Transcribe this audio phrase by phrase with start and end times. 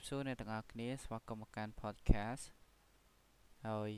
[0.00, 2.44] ជំរាបសួរអ្នកទាំងអស់គ្នាស្វាគមន៍មកកាន់ podcast
[3.66, 3.90] ហើយ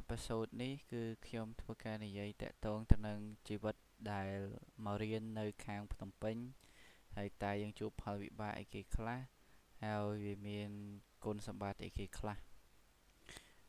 [0.00, 3.18] episode នេះគឺខ្ញុំធ្វើការនិយាយតាក់ទងទៅនឹង
[3.48, 3.76] ជីវិត
[4.12, 4.30] ដែល
[4.84, 6.36] មករៀននៅខាងភ្នំពេញ
[7.16, 9.20] ហើយតែយើងជួបផលវិបាកអីគេខ្លះ
[9.84, 10.70] ហើយវាមាន
[11.24, 12.36] គុណសម្បត្តិអីគេខ្លះ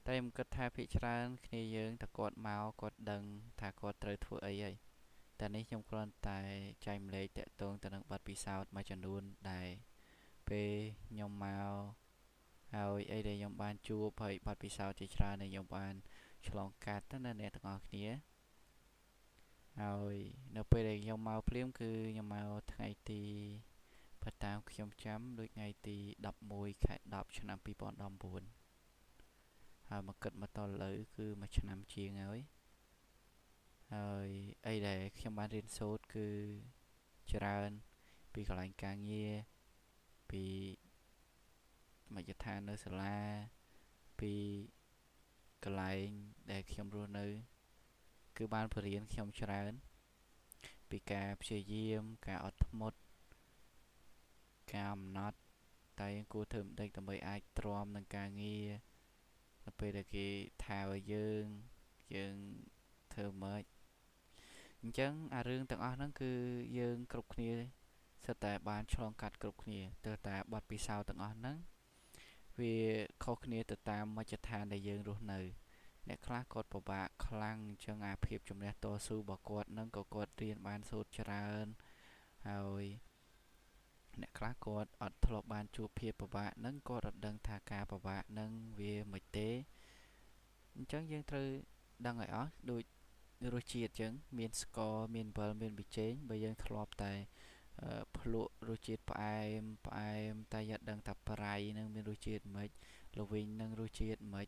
[0.05, 3.23] តែខ្ញុំគិតថាភាគច្រើនគ្នាយើងតើគាត់មកគាត់ដឹង
[3.59, 4.75] ថាគាត់ត្រូវធ្វើអីហើយ
[5.39, 6.39] តែនេះខ្ញុំគ្រាន់តែ
[6.85, 9.69] ចែកម្លែកតាក់ទងទៅនឹងបទពិសោធន៍មួយចំនួនដែល
[10.51, 10.73] ពេល
[11.09, 11.65] ខ្ញុំមក
[12.75, 15.93] ហើយអីដែលខ្ញុំបានជួបហើយបទពិសោធន៍ជាច្រើនដែលខ្ញុំបាន
[16.47, 18.07] ឆ្លងកាត់ទៅណាអ្នកទាំងអស់គ្នា
[19.81, 20.15] ហើយ
[20.55, 23.23] នៅពេលដែលខ្ញុំមកភ្លាមគឺខ្ញុំមកថ្ងៃទី
[24.21, 25.97] បើតាមខ្ញុំចាំដូចថ្ងៃទី
[26.39, 27.69] 11ខែ10ឆ្នាំ2019
[29.89, 32.39] ហើយមកគិតមកតលើគឺមួយឆ្នាំជាងហើយ
[33.95, 34.29] ហើយ
[34.67, 36.27] អីដែលខ្ញុំបានរៀនសូត្រគឺ
[37.31, 37.69] ច្រើន
[38.33, 39.33] ពីកន្លែងការងារ
[40.31, 40.45] ពី
[42.15, 43.17] មជ្ឈដ្ឋាននៅសាលា
[44.19, 44.33] ពី
[45.63, 46.07] កន្លែង
[46.51, 47.25] ដែលខ្ញុំរស់នៅ
[48.37, 49.73] គឺបានបរៀនខ្ញុំច្រើន
[50.89, 52.99] ពីការព្យាយាមការអត់ធ្មត់
[54.73, 55.37] ការអំណត់
[55.99, 58.67] តែយើងគួរធ្វើមិនដេចដើម្បីអាចទ្រាំនឹងការងារ
[59.65, 60.27] នៅពេលដែលគេ
[60.63, 61.45] ថាឲ្យយើង
[62.15, 62.35] យើង
[63.13, 63.63] ធ្វើមិន
[64.81, 66.31] អញ្ចឹងអារឿងទាំងអស់ហ្នឹងគឺ
[66.79, 67.51] យើងគ្រប់គ្នា
[68.25, 71.57] សិតតែបានឆ្លងកាត់គ្រប់គ្នាទៅតែបទពិសោធន៍ទាំងអស់ហ្នឹង
[72.59, 72.75] វា
[73.23, 75.39] ខុសគ្នាទៅតាមមជ្ឈដ្ឋានដែលយើងរស់នៅ
[76.07, 81.67] អ្នកខ្លះគាត់ពិបាកខ្លាំងអញ្ចឹងអាភាពជំនះតស៊ូរបស់គាត់នឹងក៏គាត់រៀនបានសូត្រច្រើន
[82.47, 82.85] ហើយ
[84.21, 89.49] អ្នកខ្លះគាត់អត់ធ្លាប់បានជួបភាពពិបាកនឹងគាត់អត់ដឹងថាការពិបាកនឹងវាមិនទេ
[90.75, 91.47] អញ្ចឹងយើងត្រូវ
[92.05, 92.83] ដឹងឲ្យអស់ដូច
[93.53, 97.13] រសជាតិអញ្ចឹងមានស្ករមានអំបិលមានប៊ីចេងបើយើងធ្លាប់តែ
[98.17, 102.69] ភ្លក់រសជាតិផ្អែមផ្អែមតែយ៉ាត់ដឹងថាប្រៃនឹងមានរសជាតិមិន
[103.19, 104.47] ល្វីងនឹងរសជាតិមិន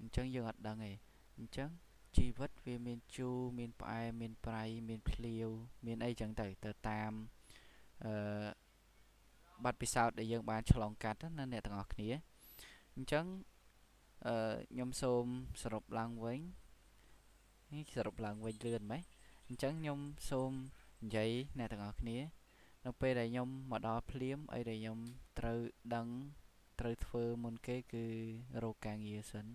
[0.00, 0.92] អញ្ចឹងយើងអត់ដឹងទេ
[1.38, 1.70] អញ្ចឹង
[2.16, 5.48] ជីវិតវាមានជូរមានផ្អែមមានប្រៃមានភ្លាវ
[5.86, 7.12] មានអីចឹងទៅទៅតាម
[8.04, 8.12] អឺ
[9.64, 12.10] បទពិសោធន៍ដែលយើងបានឆ្លងកាត់ណាអ្នកទាំងអស់គ្នា
[12.96, 13.24] អញ្ចឹង
[14.26, 15.24] អឺខ្ញុំសូម
[15.62, 16.40] សរុបឡើងវិញ
[17.74, 19.02] នេះសរុបឡើងវិញលឿនម៉េច
[19.48, 19.98] អញ្ចឹងខ្ញុំ
[20.30, 20.52] សូម
[21.04, 22.18] និយាយអ្នកទាំងអស់គ្នា
[22.84, 24.98] នៅពេលដែលខ្ញុំមកដល់ភ្លាមអីដែលខ្ញុំ
[25.38, 25.58] ត្រូវ
[25.94, 26.08] ដឹង
[26.80, 28.06] ត្រូវធ្វើមុនគេគឺ
[28.62, 29.46] រកការងារសិន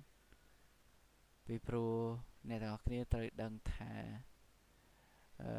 [1.46, 1.94] ពីព្រោះ
[2.50, 3.92] អ្នកទាំងអស់គ្នាត្រូវដឹងថា
[5.42, 5.52] អឺ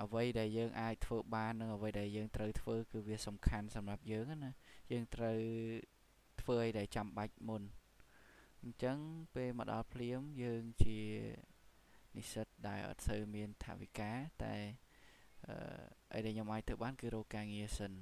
[0.00, 4.52] អ្វីដែលយើងអាចធ្វើបាននិងអ្វីដែលយើងត្រូវធ្វើគឺវាសំខាន់សម្រាប់យើងណា
[4.92, 5.38] យើងត្រូវ
[6.40, 7.62] ធ្វើអីដែលចាំបាច់មុន
[8.62, 8.98] អញ្ចឹង
[9.34, 11.00] ពេលមកដល់ភ្លាមយើងជា
[12.16, 14.12] និស្សិតដែលអត់សូវមានថវិកា
[14.44, 14.56] តែ
[15.46, 15.56] អឺ
[16.14, 17.92] អីដែលខ្ញុំអាចធ្វើបានគឺរកការងារសិន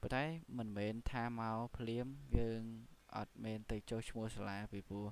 [0.00, 0.24] ប៉ុន្តែ
[0.58, 2.06] មិនមែនថាមកភ្លាម
[2.38, 2.62] យើង
[3.16, 5.06] អត់មែនទៅចុះឈ្មោះសាលាពីព្រោះ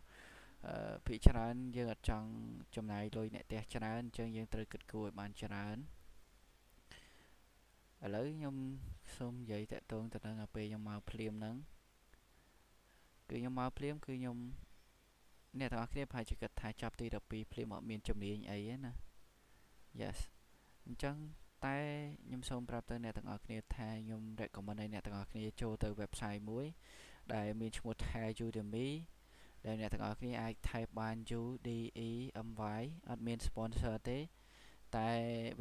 [0.67, 2.29] អឺភាគច្រើនយើងអត់ចង់
[2.77, 5.77] ចំណាយលុយអ្នកផ្ទះច្រើនអញ្ចឹងយើងត្រូវគិតគូរឲ្យបានច្រើន
[8.05, 8.57] ឥឡូវខ្ញុំ
[9.17, 11.57] សូមនិយាយតាក់ទងទៅនឹងពេលខ្ញុំមកភ្លាមហ្នឹង
[13.29, 14.37] គឺខ្ញុំមកភ្លាមគឺខ្ញុំ
[15.59, 18.93] អ្នកទាំងអស់គ្នាប្រហែលជាគិតថាចាប់ទី12ភ្លាមអត់មានជំនាញអីទេណា
[20.01, 20.19] Yes
[20.87, 21.17] អញ្ចឹង
[21.67, 21.77] តែ
[22.27, 26.67] ខ្ញុំសូមប្រាប់ទៅអ្នកទាំងអស់គ្នាថាខ្ញុំ recommend ឲ្យអ្នកទាំងអស់គ្នាចូលទៅ website មួយ
[27.35, 28.89] ដែលមានឈ្មោះថា Udemy
[29.67, 31.69] ដែលអ្នកទាំងអស់គ្នាអាច type បាន U D
[32.09, 32.11] E
[32.47, 32.49] M
[32.79, 34.19] Y អត់មាន sponsor ទេ
[34.97, 35.11] តែ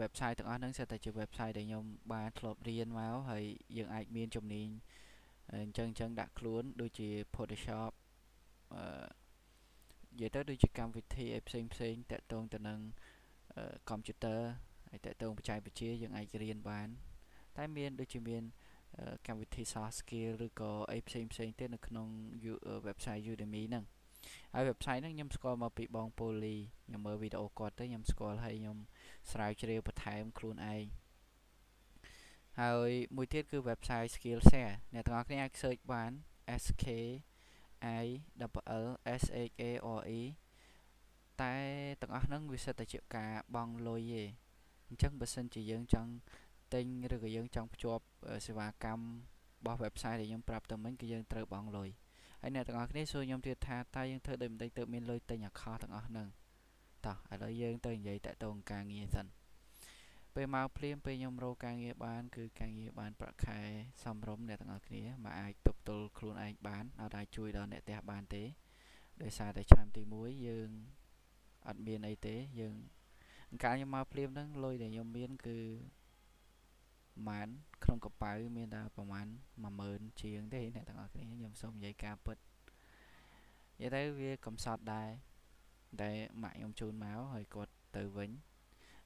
[0.01, 3.43] website ទាំងអស់ហ្នឹងសិតតែជា website ដែលខ្ញុំបានធ្លាប់រៀនមកហើយ
[3.77, 4.67] យើងអាចមានជំនាញ
[5.51, 7.91] អញ្ចឹងអញ្ចឹងដាក់ខ្លួនដូចជា Photoshop
[8.73, 9.07] អឺ
[10.13, 12.79] និយាយទៅដូចជាកម្មវិធីឲ្យផ្សេងផ្សេងតាក់ទងទៅនឹង
[13.89, 14.39] computer
[14.97, 16.87] ហើយតើតើបច្ចេកវិទ្យាយើងអាចរៀនបាន
[17.57, 18.43] តែមានដូចជាមាន
[19.27, 22.07] កម្មវិធី soft skill ឬក៏អីផ្សេងផ្សេងទៀតនៅក្នុង
[22.87, 23.83] website Udemy ហ្នឹង
[24.53, 26.55] ហើយ website ហ្នឹងខ្ញុំស្គាល់មកពីបងពូលី
[26.87, 28.77] ខ្ញុំមើលវីដេអូគាត់ទៅខ្ញុំស្គាល់ហើយខ្ញុំ
[29.31, 30.85] ស្រាវជ្រាវបន្ថែមខ្លួនឯង
[32.61, 36.11] ហើយមួយទៀតគឺ website Skillshare អ្នកទាំងអស់គ្នាអាច search បាន
[36.63, 36.85] SK
[38.03, 38.05] I
[38.39, 38.89] double
[39.21, 40.21] S H A R E
[41.41, 41.55] តែ
[42.01, 44.46] ទាំងអស់ហ្នឹងវាសិតតែជាការបង់លុយទេ
[44.89, 46.11] អញ្ចឹងបើសិនជាយើងចង់
[46.73, 48.03] ទិញឬក៏យើងចង់ភ្ជាប់
[48.45, 51.89] សេវាកម្មរបស់ website ដែលខ្ញុំប្រាប់ទៅមិញគឺយើងត្រូវបង់លុយ
[52.41, 56.27] ហើយអ្នកទាំងអស់គ្នាសួរខ្ញុំទៀតថាតើយើងធ្វើដូចម្តេចទៅមានលុយទិញ account ទាំងអស់ហ្នឹង
[57.05, 59.27] តោះឥឡូវយើងទៅនិយាយតាក់ទងការងារសិន
[60.35, 63.59] ពេលមកភ្លាមពេលខ្ញុំរកការងារបានគឺការងារបានប្រាក់ខែ
[64.03, 68.43] សមរម្យអ្នកទាំងអស់គ្នាមកអាចទប់ទល់ខ្លួនឯងបានអត់អាចជួយដល់អ្នកផ្ទះបានទេ
[69.21, 70.69] ដោយសារតែឆ្នាំទី1យើង
[71.67, 72.75] អត់មានអីទេយើង
[73.63, 75.59] កាលខ្ញុំមកភ្លាមហ្នឹងលុយដែលខ្ញុំមានគឺ
[77.27, 77.47] ប្រហែល
[77.83, 79.27] ក្នុងកប៉ៅមានតែប្រហែល
[79.73, 82.37] 10000ជាងទេអ្នកទាំងអស់គ្នាខ្ញុំសូមនិយាយការពិត
[83.79, 85.09] និយាយទៅវាកំសត់ដែរ
[86.01, 86.11] តែ
[86.43, 88.31] ម៉ាក់ខ្ញុំជូនមកហើយគាត់ទៅវិញ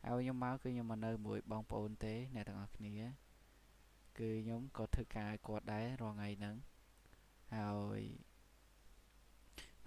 [0.05, 2.95] ហើយខ្ញុំមកគឺខ្ញុំមកនៅមួយបងប្អូនទេអ្នកទាំងអស់គ្នា
[4.19, 6.55] គឺខ្ញុំក៏ធ្វើការឲ្យគាត់ដែររាល់ថ្ងៃហ្នឹង
[7.55, 8.01] ហើយ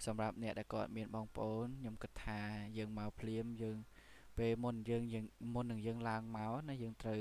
[0.06, 2.40] សម្រាប់អ្នកដែលគាត់មានបងប្អូនខ្ញុំគិតថា
[2.78, 3.78] យើងមកភ្លាមយើង
[4.38, 7.20] ពេលមុនយើងយើងមុននឹងយើងឡើងមកណាយើងត្រូវ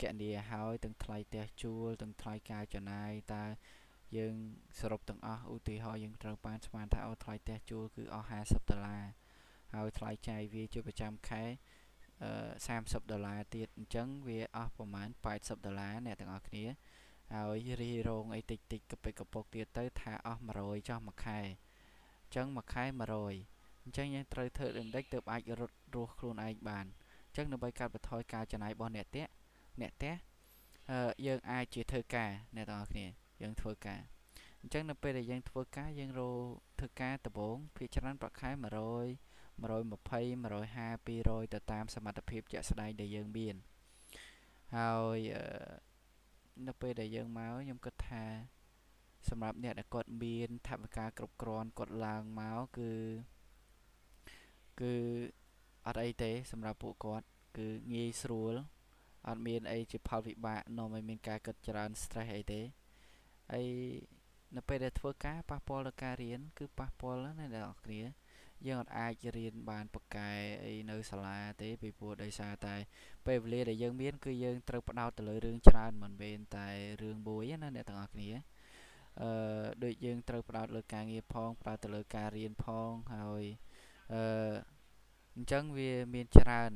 [0.00, 3.44] កណនីឲ្យទាំងថ្លៃផ្ទះជួលទាំងថ្លៃការចំណាយតើ
[4.16, 4.34] យើង
[4.80, 9.04] សរុបទាំងអស់ឧទាហរណ៍យើងត្រូវបានស្មានថាអូថ្លៃផ្ទះជួលគឺអស់50ដុល្លារ
[9.74, 11.42] ហើយថ្លៃចាយវាជាប្រចាំខែ
[12.22, 12.30] អឺ
[12.68, 16.64] 30ដុល្លារទៀតអញ្ចឹងវាអស់ប្រហែល80ដុល្លារអ្នកទាំងអស់គ្នា
[17.34, 21.40] ហើយរីរងអីតិចតិចកពិកកពុកទៀតទៅថាអស់100ចោះមួយខែ
[22.22, 22.84] អញ្ចឹងមួយខែ
[23.34, 26.86] 100អញ្ចឹងយើងត្រូវធ្វើដេញទើបអាចរត់ រស់ខ្លួនឯងបាន
[27.26, 29.30] អញ្ចឹងដើម្បីកាត់បន្ថយការចំណាយរបស់អ្នកតាក់
[29.80, 30.14] អ្នកផ្ទះ
[30.90, 33.06] អឺយើងអាចជាធ្វើការអ្នកទាំងអស់គ្នា
[33.42, 34.00] យើងធ្វើការ
[34.60, 36.44] អញ្ចឹងនៅពេលដែលយើងធ្វើការយើងរក
[36.78, 38.66] ធ្វើការដំបូងភាគច្រើនប្រាក់ខែ100 120
[39.62, 43.54] 150 200ទៅតាមសមត្ថភាពជាក់ស្ដែងដែលយើងមាន
[44.76, 45.18] ហើយ
[46.66, 48.24] នៅពេលដែលយើងមកខ្ញុំគិតថា
[49.28, 52.92] សម្រាប់អ្នកដែលគាត់មានថវិកាគ្រប់គ្រាន់គាត់ឡើងមកគឺ
[54.80, 54.94] គឺ
[55.88, 57.26] អត់អីទេ សម្រាប់ពួកគាត់
[57.58, 58.54] គឺងាយស្រួល
[59.28, 62.60] អត់មានអីជាផលវិបាកនាំឲ្យមានការគិតច្រើន stress អីទេ
[63.52, 63.66] ហើយ
[64.56, 68.02] នៅពេលដែលធ្វើការប៉ះពាល់ដល់ការរៀនគឺប៉ះពាល់ណាអ្នកនរគ្នា
[68.66, 70.30] យើងអត់អាចរៀនបានប៉កែ
[70.64, 72.76] អីនៅសាលាទេពីព្រោះដោយសារតែ
[73.26, 76.68] ពេលវេលាដែលយើងមានគឺយើងត្រូវផ្ដោតទៅលើរឿងច្រើនមិនមែនតែ
[77.02, 78.30] រឿងមួយណាអ្នកទាំងអស់គ្នា
[79.22, 79.30] អឺ
[79.84, 83.44] ដូចយើងត្រូវផ្ដោតលើការងារផងផ្ដោតទៅលើការរៀនផងហើយ
[84.14, 84.22] អឺ
[85.38, 86.70] អញ្ចឹងវាមានច្រើន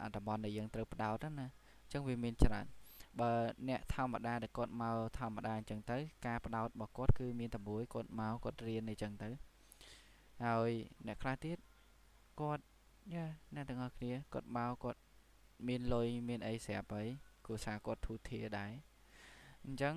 [0.00, 1.46] អាតំបន់ដែលយើងត្រូវផ្ដោតណា
[1.92, 2.66] ចឹងវាមានច្រើន
[3.20, 3.30] បើ
[3.68, 9.30] អ្នកធម្មតាដែលគាត់មកធម្មតាអញ្ចឹងទៅ ការផ្ដោតរបស់គាត់គឺមានតែមួយគាត់មកគាត់រៀនអញ្ចឹងទៅ
[10.44, 10.70] ហើយ
[11.06, 11.58] អ្នកខ្លះទៀត
[12.40, 12.64] គាត់
[13.14, 15.00] យ៉ាអ្នកទាំងអស់គ្នាគាត់មកគាត់
[15.68, 17.08] មានលុយមានអីស្រាប់ហើយ
[17.46, 18.72] គូសាគាត់ធូធាដែរ
[19.64, 19.94] អញ្ចឹង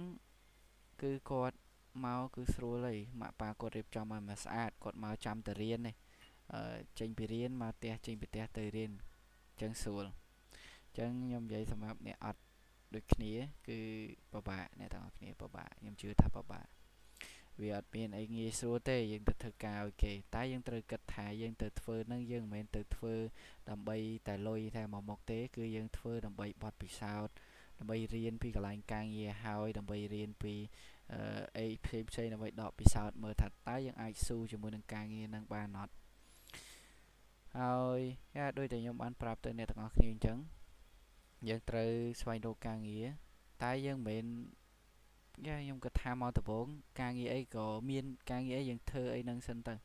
[1.01, 1.57] គឺគាត់
[2.03, 6.02] មកគឺស្រួលហើយម៉ាក់ប៉ាគាត់រៀបចំឲ្យមកស្អាតគាត់មកចាំទៅរៀននេះអឺ
[6.99, 8.91] ចេញពីរៀនមកផ្ទះចេញពីផ្ទះទៅរៀន
[9.49, 10.05] អញ្ចឹងស្រួល
[10.97, 12.41] ចឹងខ្ញុំនិយាយសម្រាប់អ្នកអត់
[12.95, 13.33] ដូចគ្នា
[13.67, 13.79] គឺ
[14.31, 16.65] ពិបាកអ្នកទាំងអស់គ្នាពិបាកខ្ញុំជឿថាពិបាក
[17.61, 23.15] វាអត់មានអីងាយស្រួលទេយើងទៅធ្វើការឲ្យគេតែយើងត្រូវគិតថាយើងទៅធ្វើនឹងយើងមិនមែនទៅធ្វើ
[23.69, 23.97] ដើម្បី
[24.27, 27.33] តែលុយតែមកមុខទេ គឺយើងធ្វើដើម្បីបត់ពិសោធន៍
[27.79, 30.53] ដើម្បីរៀនពីកន្លែងការងារហើយដើម្បីរៀនពី
[31.57, 35.93] អីផ្សេងផ្សេងដើម្បីដកពិសោធន៍មើលថាតើយើងអាចស៊ូជាមួយនឹងការងារនឹងបានអត់
[37.59, 37.99] ហើយ
[38.35, 40.37] យ៉ាដូចតែខ្ញុំបានប្រាប់ទៅអ្នកទាំងអស់គ្នាអញ្ចឹង
[41.47, 41.89] យើងត្រូវ
[42.21, 43.05] ស្វែងរកការងារ
[43.63, 46.67] តែយើងមិនមែនយ៉ាខ្ញុំគិតថាមកដំបូង
[47.01, 49.75] ការងារអីក៏មានការងារអីយើងធ្វើអីនឹងសិនទៅ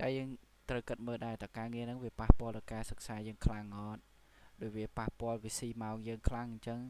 [0.00, 0.28] តែយើង
[0.68, 4.02] ត្រូវគិតមើលដែរតើការងារហ្នឹងវាប៉ះពាល់ដល់ការសិក្សាយើងខ្លាំងអត់
[4.62, 6.80] ដូចវាប៉ះពាល់វាស៊ីម៉ោងយើងខ្លាំងអញ្ចឹង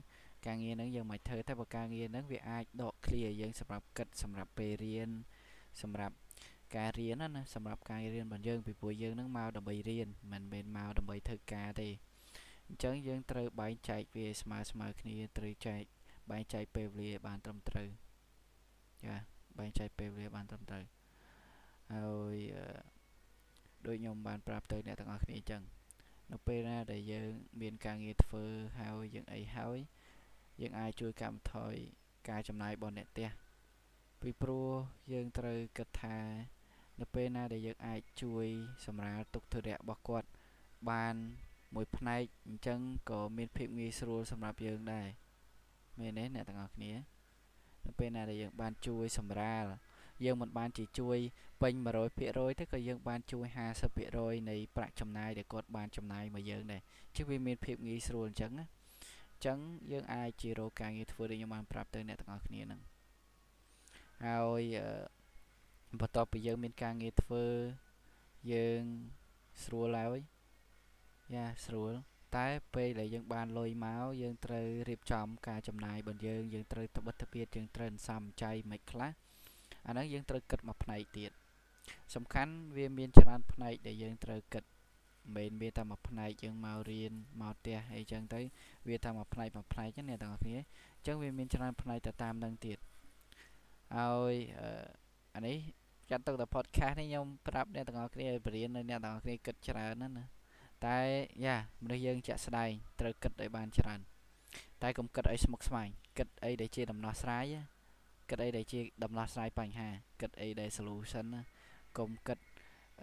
[0.46, 5.10] ការងារហ្នឹងយើងមិនធ្វើតែបើការងារហ្នឹងវាអាចដក clear យើងសម្រាប់គិតសម្រាប់ពេលរៀន
[5.80, 6.14] សម្រាប់
[6.76, 11.88] ការរៀនណាសម្រាប់ការរៀនរបស់យើងពីព្រោះយើងនឹងមកដើម្បីរៀនមិនមែនមកដើម្បីធ្វើការទេ
[12.68, 15.82] អញ្ចឹងយើងត្រូវបែងចែកវាស្មើស្មើគ្នាត្រូវចែក
[16.30, 17.88] បែងចែកពេលវេលាបានត្រឹមត្រូវ
[19.04, 19.14] ចា
[19.58, 20.84] បែងចែកពេលវេលាបានត្រឹមត្រូវ
[21.92, 22.36] ហើយ
[23.86, 25.62] ដូចខ្ញុំបានប្រាប់ទៅអ្នកទាំងអស់គ្នាអញ្ចឹង
[26.32, 28.44] នៅពេលណាដែលយើងមានការងារធ្វើ
[28.78, 29.78] ហើយយើងអីហើយ
[30.60, 31.74] យើងអាចជួយកាត់បន្ថយ
[32.28, 33.28] ការចំណាយរបស់អ្នកផ្ទះ
[34.20, 34.68] ពីព្រោះ
[35.12, 36.16] យើងត្រូវគិតថា
[37.00, 38.46] នៅពេលណាដែលយើងអាចជួយ
[38.86, 40.28] សម្រាលទុក្ខធុរៈរបស់គាត់
[40.90, 41.14] បាន
[41.74, 42.80] មួយផ្នែកអញ្ចឹង
[43.10, 45.06] ក៏មានភាពងាយស្រួលសម្រាប់យើងដែរ
[45.98, 46.92] មែនទេអ្នកទាំងអស់គ្នា
[47.86, 49.64] នៅពេលណាដែលយើងបានជួយសម្រាល
[50.24, 51.18] យើងមិនបានជាជួយ
[51.62, 51.74] ពេញ
[52.16, 53.46] 100%ទេក៏យើងបានជួយ
[53.98, 56.82] 50%នៃប្រាក់ចំណាយដែលគាត់បានចំណាយមកយើងដែរ
[57.16, 58.66] ជាវាមានភាពងាយស្រួលអញ្ចឹងណា
[59.32, 59.58] អញ្ចឹង
[59.92, 62.80] យើងអាចជារកការងារធ្វើដូចខ្ញុំបានប្រាប់ទៅអ្នកទាំងអស់គ្នាហ្នឹង
[64.24, 64.62] ហើយ
[65.98, 67.44] បន្ទាប់ពីយើងមានការងារធ្វើ
[68.52, 68.82] យើង
[69.64, 70.20] ស្រួលហើយ
[71.34, 71.92] យ៉ាស្រួល
[72.36, 79.12] តែពេលដែលយើងបានលុយមកយើងត្រូវរៀបចំការចំណាយរបស់យើងយើងត្រូវត្បិតត្បៀតយើងត្រូវសំចៃមិនខ្លះ
[79.86, 81.30] អាហ្នឹងយើងត្រូវគិតមួយផ្នែកទៀត
[82.14, 84.64] សំខាន់វាមានច្រើនផ្នែកដែលយើងត្រូវគិត
[85.36, 88.40] មិនមែនវាតែមួយផ្នែកយើងមករៀនមកផ្ទះអីចឹងទៅ
[88.88, 92.78] វាតែមួយផ្នែកមួយផ្នែកហ្នឹងអ្នកទាំងអស់គ្នាអញ្ចឹងវាមានច្រើនផ្នែកទៅតាមនឹងទៀត
[93.96, 94.34] ហើយ
[95.34, 95.58] អានេះ
[96.10, 100.24] ចាត់ទុកតែ podcast នេះខ្ញុំប្រាប់អ្នកទាំងអស់គ្នាឲ្យបរៀននៅអ្នកទាំងអស់គ្នាគិតច្រើនណាស់ណា
[100.86, 100.98] តែ
[101.44, 104.00] យ៉ាមនុស្សយើងជាក់ស្ដែងត្រូវគិតឲ្យបានច្រើន
[104.82, 105.88] តែកុំគិតអីស្មុគស្មាញ
[106.18, 107.44] គិតអីដែលជាដំណោះស្រាយ
[108.30, 109.88] គិតអីដែលជាដំណោះស្រាយបញ្ហា
[110.20, 111.42] គិតអីដែល solution ណា
[111.98, 112.38] កុំគិត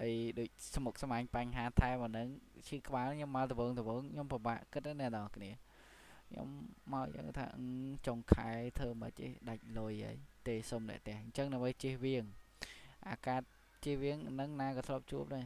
[0.01, 2.27] អីដូចស្មុគស្មាញបញ្ហាថែមអានឹង
[2.67, 5.51] ឈឺក្បាលខ្ញុំមកដវងដវងខ្ញុំពិបាកគិតណាអ្នកនរគ្នា
[6.29, 6.47] ខ្ញុំ
[6.93, 7.45] មកយ៉ាងថា
[8.07, 12.25] ចុងខែធ្វើមកចេះដាច់លុយហើយទេសុំអ្នកផ្ទះអញ្ចឹងដើម្បីជិះវៀង
[13.11, 13.41] អាកាស
[13.83, 15.45] ជិះវៀងនឹងណាក៏ធ្លាប់ជួបដែរ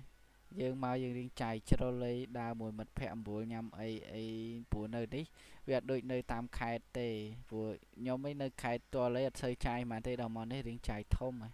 [0.59, 4.25] យើងមកយើងរៀងចាយជ្រុលអីដើរមួយមិត្តភ័ក្ដិអំបួលញ៉ាំអីអី
[4.71, 5.23] ព្រោះនៅនេះ
[5.67, 7.09] វាអត់ដូចនៅតាមខេត្តទេ
[7.49, 11.49] ព្រោះខ្ញុំឯនៅខេត្តទាល់អីអត់សូវចាយហ្មងទេដល់មកនេះរៀងចាយធំហ៎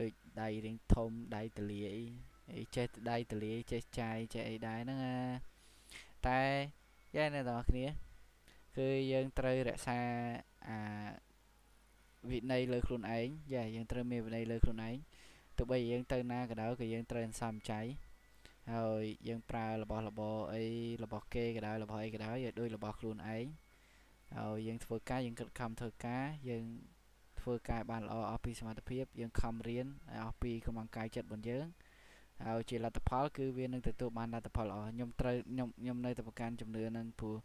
[0.00, 2.04] ដូចដៃរៀងធំដៃទលាអី
[2.56, 5.00] អីចេះដៃទលាចេះចាយចេះអីដែរហ្នឹង
[6.26, 6.40] តែ
[7.16, 7.92] យ៉ាងណាបងប្អូន
[8.76, 9.98] គឺយើងត្រូវរក្សា
[10.68, 10.78] អា
[12.30, 14.96] វិន័យលើខ្លួនឯងយ៉ាយើងត្រូវមានវិន័យលើខ្លួនឯង
[15.56, 17.80] ទោះបីយើងទៅណាក៏ដោយក៏យើងត្រូវសំចៃ
[18.74, 20.64] ហើយយើងប្រើរបស់របរអី
[21.04, 23.46] របស់គេក៏ដោយរបស់អីក៏ដោយឲ្យដូចរបស់ខ្លួនឯង
[24.36, 26.64] ហើយយើងធ្វើការយើងគិតខំធ្វើការយើង
[27.40, 31.66] ធ្វើការបានល្អអស់ពីសមត្ថភាពយើងខំរៀនឲ្យអស់ពីកម្លាំងកាយចិត្តរបស់យើង
[32.44, 37.36] ហើយជាលទ្ធផលគឺវានឹងទទួលបានលទ្ធផលល្អខ្ញុំត្រូវខ្ញុំខ្ញុំនៅតែប្រកាន់ជំនឿនឹងព្រោះ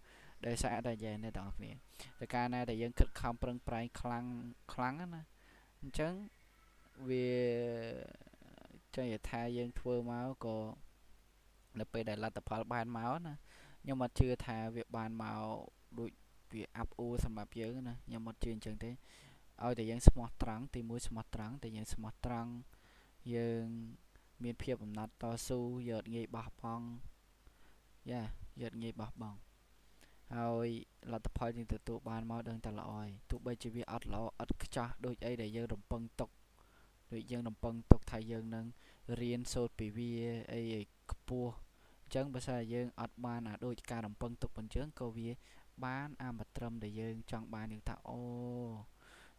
[0.48, 1.76] ដោយសារតែយ៉ាងនេះបងប្អូន
[2.20, 4.26] តែកាលណាដែលយើងខិតខំប្រឹងប្រែងខ្លាំង
[4.74, 5.24] ខ្លាំងណា
[5.82, 6.14] អញ្ចឹង
[7.10, 7.28] វា
[8.96, 10.58] ចឹងយថាយើងធ្វើមកក៏
[11.80, 13.34] នៅពេលដែលលទ្ធផលបានមកណា
[13.82, 15.44] ខ្ញុំអត់ជឿថាវាបានមក
[16.00, 16.12] ដូច
[16.54, 18.92] វាអាប់អួរសម្រាប់យើងណាខ្ញុំអត់ជឿអញ្ចឹងទេ
[19.64, 22.52] ឲ្យតែយើងស្មោះត្រង់ទីមួយស្មោះត្រង់តែយើងស្មោះត្រង់
[23.36, 23.66] យើង
[24.44, 26.86] មានភាពអំណត់តស៊ូយកងាយបោះបង់
[28.12, 28.22] យ៉ា
[28.62, 29.38] យកងាយបោះបង់
[30.38, 30.68] ហើយ
[31.12, 36.30] លទ្ធផលយើងទទួលបានមកដឹងតែល្អហើយទោះបីជាវាអត់ល្អអត់ខ្ចោះដូចអីដែលយើងរំពឹងទុក
[37.14, 38.66] ដូចយើងរំពឹងទុកថាយើងនឹង
[39.22, 40.12] រៀនសូត្រពីវា
[40.54, 41.52] អីឲ្យខ្ពស់
[42.04, 45.30] អញ្ចឹងបើសិនយើងអត់បានអាដូចការរំពឹងទុកប៉ុញ្ចឹងក៏វា
[45.86, 48.22] បានអាមកត្រឹមដែលយើងចង់បានយើងថាអូ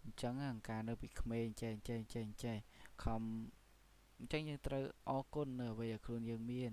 [0.02, 2.56] អញ្ចឹងអង្ការនៅពីក្មេងចេះចេះចេះចេះ
[3.04, 3.22] ខំ
[4.18, 6.72] អញ្ចឹងយើងត្រូវអរគុណនៅអ្វីដែលខ្លួនយើងមាន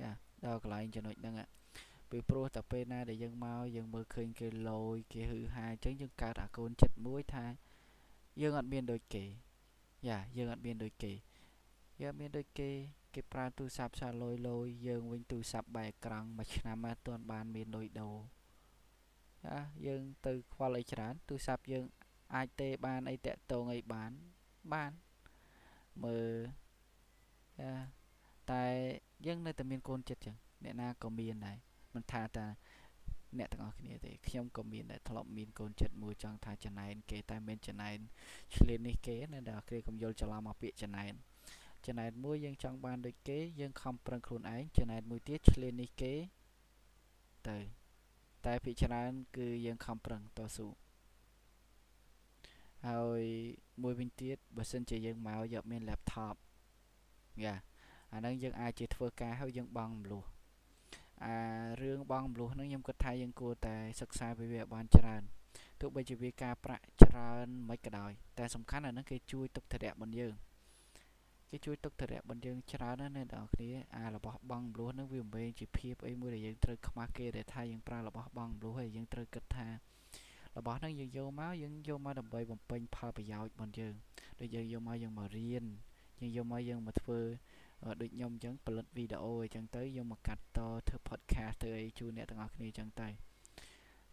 [0.00, 0.10] យ៉ា
[0.44, 1.34] ដល់កន្លែងចំណុចហ្នឹង
[2.10, 7.46] ពីព្រោះតែពេលណាដែលយើងមកយើងមើលឃើញគេលយគេហឺហាអញ្ចឹងយើងកើតអាកូនចិត្តមួយថា
[8.40, 9.24] យើងអត់មានដូចគេ
[10.08, 11.12] យ៉ាយើងអត់មានដូចគេ
[12.00, 12.70] យើងអត់មានដូចគេ
[13.14, 18.16] គេប្រើទូរស័ព្ទសាលុយលុយយើងវិញទូរស័ព្ទបែកក្រង់មួយឆ្នាំមកទាន់បានមានលុយដូរ
[19.44, 21.84] ចាយើងទៅខ្វល់អីច្រើនទូរស័ព្ទយើង
[22.34, 24.10] អាចទេបានអីតាក់តងអីបាន
[24.74, 24.92] បាន
[26.04, 26.34] មើល
[27.60, 27.70] ចា
[28.50, 28.64] តែ
[29.26, 31.58] យើងនៅតែមានកូនចិត្តចឹងអ្នកណាក៏មានដែរ
[31.96, 32.46] មិនថាតា
[33.38, 37.98] អ្នកទាំងអស់គ្នាទេខ្ញុំក៏មានដែរធ្លាប់មានកូនចិត្តមួយចង់ថាចំណែនគេតែមានចំណែន
[38.56, 41.14] ឆ្លៀននេះគេណាដែលគេកុំយល់ច្រឡំមកពាក្យចំណែន
[41.86, 46.14] ចំណែនមួយយើងចង់បានដូចគេយើងខំប្រឹងខ្លួនឯងចំណែនមួយទៀតឆ្លៀននេះគេ
[47.48, 47.58] ទៅ
[48.46, 50.66] តែភាគច្រើនគឺយើងខំប្រឹងតស៊ូ
[52.86, 53.22] ហើយ
[53.82, 56.34] មួយវិញទៀតបើសិនជាយើងមកយកមាន laptop
[57.44, 57.54] យ៉ា
[58.12, 60.24] អាហ្នឹងយើងអាចជាធ្វើការហើយយើងបង់មលុះ
[61.24, 61.36] អា
[61.82, 65.22] រឿងបងមលុះហ្នឹងខ្ញុំគិតថាយើងគួរតែសិក្សាពីវាបានច្រើន
[65.80, 70.34] ទោះបីជាវាការប្រាក់ច្រើនមិនក៏ដោយតែសំខាន់អាហ្នឹងគេជួយទុកធរៈរបស់យើង
[71.50, 79.66] គេជួយទុកធរៈរបស់យើងច្រើនណាស់អ្នកនរគ្នាអារបស់បងមលុះហ្នឹងវាមិនមែនជាភាពអីមួយដែលយើងត្រូវខ្មាស់គេដែលថាយើងប្រើរបស់បងមលុះហើយយើងត្រូវគិតថា
[80.56, 83.94] របស់ហ្នឹងយើងយកមកយើងយកមកដើម្បីបំពេញផលប្រយោជន៍របស់យើង
[84.40, 85.64] ដូចយើងយកមកយើងមករៀន
[86.20, 87.20] យើងយកមកយើងមកធ្វើ
[88.00, 93.08] ដូចខ្ញុំអញ្ចឹងផលិតវីដេអូអញ្ចឹងទៅយើងមកកាត់តធ្វើ podcast ធ្វើអីជូនអ្នកទាំងអស់គ្នាអញ្ចឹងទៅ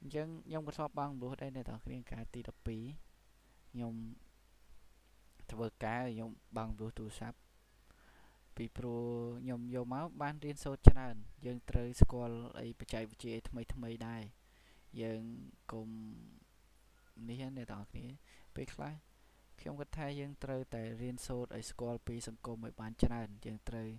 [0.01, 2.39] អញ្ចឹងខ្ញុំក៏ធ្លាប់បងរស់ដែរអ្នកទាំងអស់គ្នាការទី
[3.07, 3.93] 12ខ្ញុំ
[5.51, 7.37] ធ្វើការខ្ញុំបងរស់ទូរស័ព្ទ
[8.55, 9.03] ពីព្រោះ
[9.43, 11.15] ខ្ញុំយកមកបានរៀនសូត្រច្រើន
[11.45, 14.23] យើងត្រូវស្គាល់អីបច្ចេកវិទ្យាថ្មីថ្មីដែរ
[15.01, 15.21] យើង
[15.71, 15.87] កុំ
[17.29, 18.07] នេះអ្នកទាំងអស់គ្នា
[18.55, 18.93] ពេលខ្លះ
[19.65, 23.89] ខ្ញុំគិតថាយើងត្រូវតែរៀនសូត្រឲ្យស្គាល់ពីសង្គមឲ្យបានច្រើន យើងត្រូវ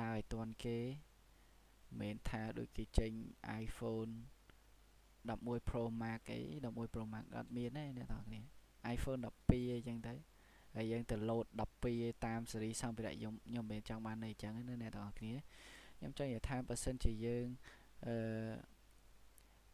[0.00, 0.78] ដើរឲ្យទាន់គេ
[2.00, 3.12] មិនថាដូចគេចេញ
[3.64, 4.10] iPhone
[5.28, 8.40] 11 Pro Max អី11 Pro Max អត់មានទេអ្នកនរគ្នា
[8.94, 10.14] iPhone 12អីចឹងទៅ
[10.74, 11.46] ហើយយើងទៅ load
[11.86, 15.34] 12តាមសេរីសម្ភារៈខ្ញុំខ្ញុំមិនចង់បានអីចឹងណាអ្នកនរគ្នា
[15.98, 17.46] ខ្ញុំចង់និយាយថាបើសិនជាយើង
[18.06, 18.14] អឺ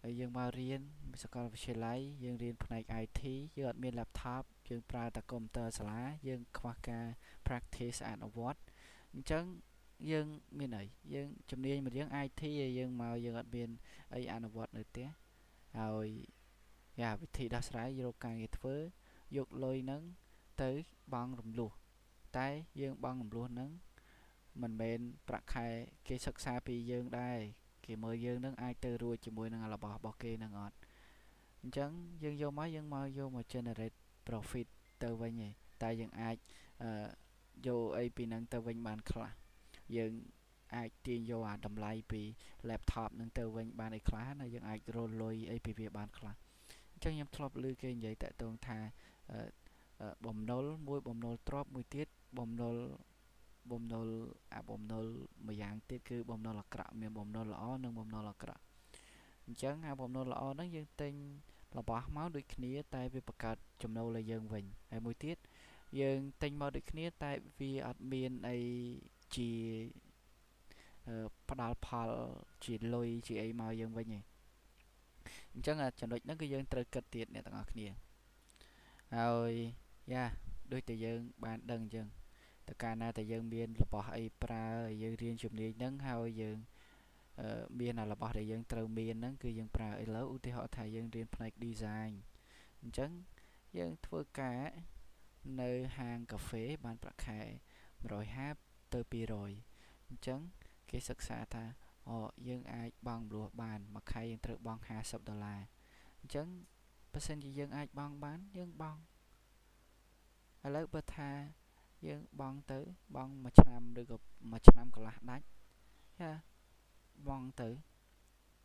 [0.02, 0.81] ហើយយើងមករៀន
[1.23, 3.23] សាកលវិទ្យាល័យយើងរៀនផ្នែក IT
[3.57, 7.07] យើងអត់មាន laptop យើងប្រើតែកុំព្យូទ័រសាលាយើងខ្វះការ
[7.47, 8.61] practice អនុវត្ត
[9.15, 9.45] អញ្ចឹង
[10.11, 10.27] យើង
[10.59, 13.71] មានអីយើងជំនាញមួយយើង IT ហើយយើងមកយើងអត់មាន
[14.15, 15.09] អីអនុវត្តនៅផ្ទះ
[15.79, 16.09] ហើយ
[17.01, 18.77] យ៉ាវិធីដោះស្រាយរកការងារធ្វើ
[19.37, 20.03] យកលុយហ្នឹង
[20.63, 20.71] ទៅ
[21.13, 21.71] បង់រំលោះ
[22.39, 22.49] តែ
[22.81, 23.71] យើងបង់រំលោះហ្នឹង
[24.63, 25.67] មិនមែនប្រាក់ខែ
[26.09, 27.39] គេសិក្សាពីយើងដែរ
[27.85, 30.77] គេមើលយើងនឹងអាចទៅរួចជាមួយនឹងរបស់របស់គេនឹងអត់
[31.63, 31.91] អញ្ចឹង
[32.23, 33.97] យើងយកមកយើងមកយកមក generate
[34.28, 34.66] profit
[35.02, 35.52] ទៅវិញឯង
[35.83, 36.37] តែយើងអាច
[36.83, 36.90] អឺ
[37.66, 39.30] យកអីពីហ្នឹងទៅវិញបានខ្លះ
[39.97, 40.12] យើង
[40.76, 42.23] អាចទាញយកអាតម្លៃពី
[42.68, 46.35] laptop នឹងទៅវិញបានអីខ្លះណាយើងអាចរលុយអីពីវាបានខ្លះ
[46.92, 48.78] អញ្ចឹងខ្ញុំធ្លាប់ឮគេនិយាយតាក់ទងថា
[50.26, 52.76] បំណុលមួយបំណុលទ្រព្យមួយទៀតបំណុល
[53.73, 54.06] បំណុល
[54.54, 55.04] អាបំណុល
[55.47, 58.62] មួយយ៉ាងទៀតគឺបំណុលអាក្រក់មានបំណុលល្អនិងបំណុលអាក្រក់
[59.47, 61.12] អញ្ចឹងអាបំណុលល្អហ្នឹងយើងទិញ
[61.78, 65.37] របស់មកដូចគ្នា តែវាបង្កើតចំណូលឲ្យយើងវិញហើយមួយទៀត
[66.00, 68.59] យើងទិញមកដូចគ្នា តែវាអត់មានអី
[69.37, 69.50] ជា
[71.49, 72.11] ផ្ដាល់ផល
[72.64, 74.23] ជាលុយជាអីមកយើងវិញឯង
[75.52, 77.87] អញ្ចឹងចំណុចហ្នឹងគឺយើងត្រូវគិតទៀតអ្នកទាំងអស់គ្នា
[79.16, 79.52] ហើយ
[80.12, 80.25] យ៉ា
[80.73, 82.06] ដូចតែយើងបានដឹងអញ្ចឹង
[82.68, 84.66] តើកាលណាតែយើងមានរបស់អីប្រើ
[85.02, 86.59] យើងរៀនជំនាញហ្នឹងហើយយើង
[87.81, 92.12] មានអារបស់ដែលយើងត្រូវមានហ្នឹងគឺយើងប្រើឥឡូវឧទាហរណ៍ថាយើងរៀនផ្នែក design
[92.83, 93.11] អញ្ចឹង
[93.78, 94.61] យើងធ្វើការ
[95.62, 97.40] នៅហាងកាហ្វេបានប្រាក់ខែ
[98.16, 100.40] 150ទៅ200អញ្ចឹង
[100.90, 101.64] គេសិក្សាថា
[102.09, 105.61] អូយើងអាចបង់ម្លោះបានមួយខែយើងត្រូវបង់50ដុល្លារ
[106.21, 106.49] អញ្ចឹង
[107.12, 109.00] បើសិនជាយើងអាចបង់បានយើងបង់
[110.66, 111.31] ឥឡូវបើថា
[112.07, 112.78] យើងបង់ទៅ
[113.16, 114.19] បង់មួយឆ្នាំឬក៏
[114.50, 115.45] មួយឆ្នាំកន្លះដាច់
[116.21, 116.31] យ៉ា
[117.29, 117.71] បង់ទៅ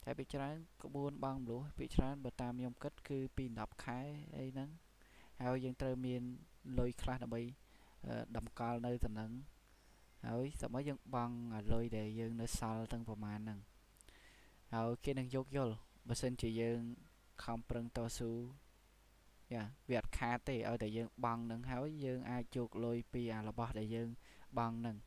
[0.03, 3.99] តែពីច្រើនក្បួនបង់ម្លោះពីច្រើនបើតាមខ្ញុំគិតគឺពី10ខែ
[4.37, 4.69] អីហ្នឹង
[5.41, 6.21] ហើយយើងត្រូវមាន
[6.79, 7.41] លុយខ្លះដើម្បី
[8.37, 9.31] តម្កល់នៅទៅនឹង
[10.27, 13.59] ហើយសម័យយើងបង់អាលុយដែលយើងនៅសល់ទាំងប្រមាណហ្នឹង
[14.73, 15.75] ហើយគេនឹងយកយល់
[16.09, 16.79] បើសិនជាយើង
[17.43, 18.31] ខំប្រឹងតស៊ូ
[19.53, 24.09] យ៉ាវាអត់ខាតទេឲ្យតែយើងបង់នឹងហើយយើងអាចជោគលុយពីអារបស់ដែលយើង
[24.57, 24.97] បង់នឹង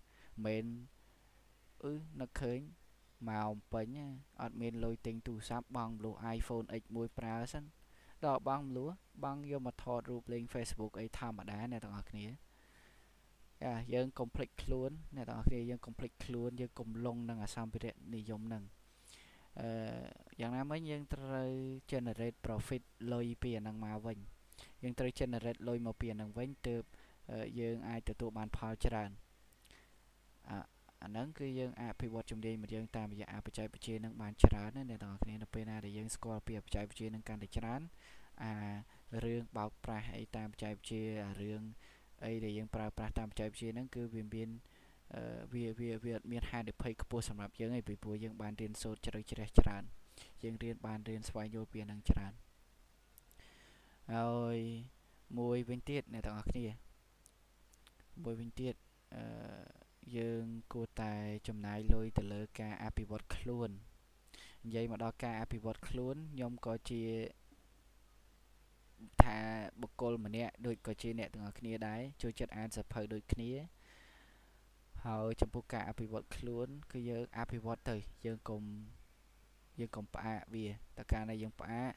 [0.44, 0.66] មិន
[1.84, 2.58] អឺនឹកឃើញ
[3.28, 3.86] មកអំពេញ
[4.42, 7.64] អត់មានលុយទិញទូរស័ព្ទបង់មលុះ iPhone X1 ប្រើសិន
[8.24, 8.88] ដល់បង់មលុះ
[9.24, 18.64] បង់យកមកថតរូបលេង Facebook អីធម្មតាអ្នកទាំងអស់គ្នាយ៉ាយើងកុំភ្លេចខ្លួនអ្នកទាំងអស់គ្នាយើងកុំភ្លេចខ្លួនយើងកុំលងនឹងអាសម្ភារៈនិយមនឹង
[19.60, 19.68] អឺ
[20.40, 21.50] យ៉ាងណាមិញយើងត្រូវ
[21.90, 24.18] generate profit លុយពីអានឹងមកវិញ
[24.82, 26.82] យើងត្រូវ generate លុយមកពីអានឹងវិញទើប
[27.60, 29.10] យើងអាចទទួលបានផលច្រើន
[30.50, 30.58] អា
[31.02, 37.80] អាហ្នឹងគឺយើងអភិវឌ្ឍជំនាញរបស់យើងតាមរយៈបច្ចេកវិទ្យានឹងបានច្រើនណាអ្នកនរគ្នានៅពេលណាដែលយើងស្គាល់ពីបច្ចេកវិទ្យានឹងកាន់តែច្រើន
[38.42, 38.52] អា
[39.24, 41.62] រឿងបោកប្រាស់អីតាមបច្ចេកវិទ្យាអារឿង
[42.24, 44.48] អីដែលយើងប្រើប្រាស់តាមបច្ចេកវិទ្យាហ្នឹងគឺវាមាន
[45.52, 49.82] វាវាវាអត់មានហានិភ័យខ្ពស់សម្រាប់យើងឯងពីព្រោះយើងបានរៀនសូត្រជ្រៅជ្រះច្រើន
[50.42, 52.32] យើងរៀនបានរៀនស្វែងយល់ពីនឹងច្រើន
[54.12, 54.58] ហើយ
[55.38, 56.66] មួយវិញទៀតអ្នកទាំងអស់គ្នា
[58.24, 58.74] មួយវិញទៀត
[59.14, 59.83] អឺ
[60.16, 61.14] យើងគួរតែ
[61.48, 63.70] ចំណាយលុយទៅលើការអភិវឌ្ឍខ្លួន
[64.64, 67.02] និយាយមកដល់ការអភិវឌ្ឍខ្លួនខ្ញុំក៏ជា
[69.22, 69.38] ថា
[69.80, 73.50] បុគ្គលម្នាក់ដូចក៏ជាអ្នកទាំងអស់គ្នាដែរចូលចិត្តអានសភៅដូចគ្នា
[75.04, 78.62] ហើយចំពោះការអភិវឌ្ឍខ្លួន គឺយើងអភិវឌ្ឍទៅយើងកុំ
[79.78, 80.66] យើងកុំផ្អាកវា
[80.98, 81.92] តើកាលណាយើងផ្អាក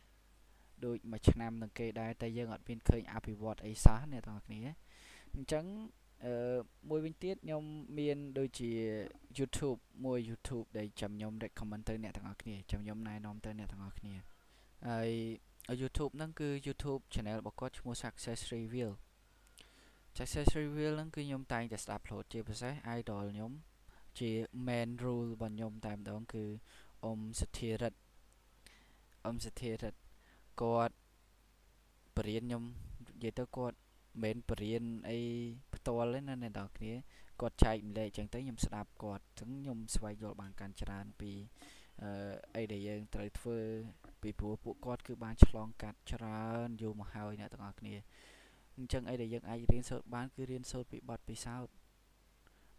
[0.85, 4.61] ដូចមួយឆ្នាំនឹងគេដែរតែយើងអត់មានឃើញអភិវឌ្ឍអីសោះអ្នកទាំងគ្នា
[5.35, 5.65] អញ្ចឹង
[6.25, 6.33] អឺ
[6.89, 7.63] មួយវិញទៀតខ្ញុំ
[7.99, 8.71] មានដូចជា
[9.37, 14.15] YouTube មួយ YouTube ដែលចាំខ្ញុំ recommend ទៅអ្នកទាំងអស់គ្នាចាំខ្ញុំណែនាំទៅអ្នកទាំងអស់គ្នា
[14.87, 15.09] ហើយ
[15.81, 18.89] YouTube ហ្នឹងគឺ YouTube channel របស់គាត់ឈ្មោះ Success Review
[20.17, 23.51] Success Review ហ្នឹងគឺខ្ញុំតែងតែស្ដាប់ upload ជាពិសេស idol ខ្ញុំ
[24.19, 24.29] ជា
[24.67, 26.43] main rule របស់ខ្ញុំតែម្ដងគឺ
[27.03, 27.99] អ៊ំសធិរិទ្ធ
[29.25, 29.99] អ៊ំសធិរិទ្ធ
[30.61, 30.95] គាត់
[32.15, 32.63] បរៀនខ្ញុំ
[33.07, 33.77] និយាយទៅគាត់
[34.23, 35.19] មិនបរៀនអី
[35.73, 36.93] ផ្ទាល់ទេណាអ្នកនរគ្នា
[37.41, 41.31] គាត់ចែកម្លែកចឹងទៅខ្ញុំស្ដាប់គាត់អញ្ចឹងខ្ញុំស្វែងយល់បានកាន់ច្រើនពី
[42.03, 42.11] អឺ
[42.55, 43.57] អីដែលយើងត្រូវធ្វើ
[44.21, 47.95] ពីព្រោះពួកគាត់គឺបានឆ្លងកាត់ច្រើនយូរមកហើយអ្នកទាំងអស់គ្នា
[48.77, 51.73] អញ្ចឹងអីដែលយើងអាចរៀនសូត្របានគឺរៀនសូត្រពីបទពិសោធន៍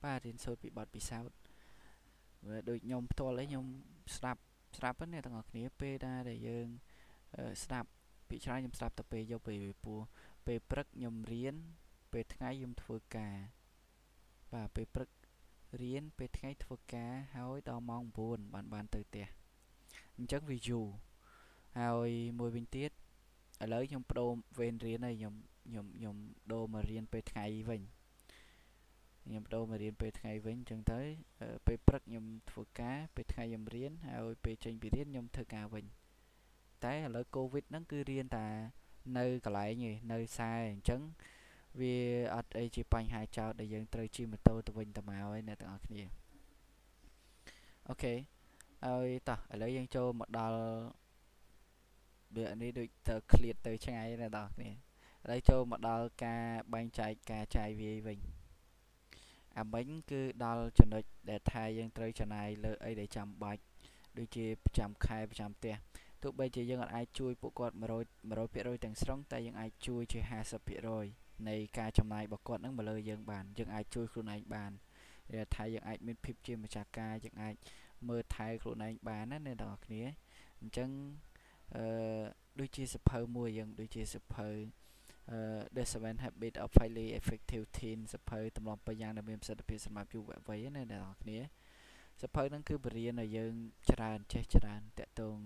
[0.05, 1.37] បាទរៀនសូត្រពីបទពិសោធន៍
[2.69, 3.65] ដូចខ្ញុំផ្ទាល់ឯងខ្ញុំ
[4.17, 4.41] ស្ដាប់
[4.77, 6.67] ស្ដាប់ហ្នឹងអ្នកទាំងអស់គ្នាពេលដែលយើង
[7.65, 7.89] ស្ដាប់
[8.29, 9.99] ពីច្រើនខ្ញុំស្ដាប់តែពេលយកពេលពោះ
[10.38, 11.57] ពេ លព្រឹកខ្ញុំរៀន
[12.13, 13.37] ពេលថ្ងៃខ្ញុំធ្វើការ
[14.53, 15.11] បាទពេលព្រឹក
[15.83, 19.27] រៀន ពេលថ្ងៃធ្វើការហើយដល់ម៉ោង9បានបានទៅផ្ទះ
[20.17, 20.87] អញ្ចឹងវាយូរ
[21.79, 22.91] ហើយមួយវិញទៀត
[23.63, 25.35] ឥឡូវខ្ញុំបដូរវេនរៀនហើយខ្ញុំ
[25.69, 26.17] ខ្ញុំខ្ញុំ
[26.53, 27.83] ដូរមករៀនពេលថ្ងៃវិញ
[29.27, 31.01] ខ្ញុំបដូរមករៀនពេលថ្ងៃវិញអញ្ចឹងទៅ
[31.67, 35.85] ពេលព្រឹកខ្ញុំធ្វើការពេលថ្ងៃខ្ញុំរៀនហើយពេលចេញពីរៀនខ្ញុំធ្វើការវិញ
[36.85, 38.47] តែឥឡូវកូវីដហ្នឹងគឺរៀនតែ
[39.17, 41.01] នៅកន្លែងឯនៅខ្សែអញ្ចឹង
[41.81, 41.95] វា
[42.35, 46.03] អត់អីជាបញ្ហាចោតដែលយើងត្រូវជិះម៉ូតូទៅវិញទៅមកហើយអ្នកទាំងអស់គ្នា
[47.89, 48.15] អូខេ
[48.87, 50.61] ហើយតោះឥឡូវយើងចូលមកដល់
[52.37, 58.19] វានេះដូចទៅឃ្លាតទៅឆ្ងាយណាបងប្អូនឥឡូវចូលមកដល់ការបែងចែកការចាយវាយវិញ
[59.59, 63.63] អាមិញគឺដល់ចំណុចដែលថាយើងត្រូវចំណាយលើអីដែលចាំបាច់
[64.19, 65.75] ដូចជាប្រចាំខែប្រចាំផ្ទះ
[66.23, 67.83] ទោះបីជាយើងអាចជួយពួកគាត់100
[68.39, 70.21] 100%ទាំងស្រុងតែយើងអាចជួយជា
[70.85, 74.71] 50%នៃការចំណាយរបស់គាត់នឹងមកលើយើងបានយើងអាចជួយខ្លួនឯងបាន
[75.35, 77.55] ដែលថាយើងអាចមានភាពជាម្ចាស់ការយើងអាច
[78.09, 80.03] មើលថែខ្លួនឯងបានណាអ្នកនរគ្នា
[80.61, 80.91] អញ្ចឹង
[81.77, 82.23] អឺ
[82.61, 84.49] ដូចជាសភៅមួយយើងដូចជាសភៅ
[85.31, 85.39] អឺ
[85.77, 91.39] The Seven Habits of Highly Effective Teen សភៅទម្លាប់ប្រយ៉ាងដែលមានប្រសិទ្ធភាពសម្រាប់យុវវ័យណាអ្នកនរគ្នា
[92.23, 93.53] សភៅហ្នឹងគឺបរៀនឲ្យយើង
[93.91, 95.37] ច្រើនចេះច្រើនតកតង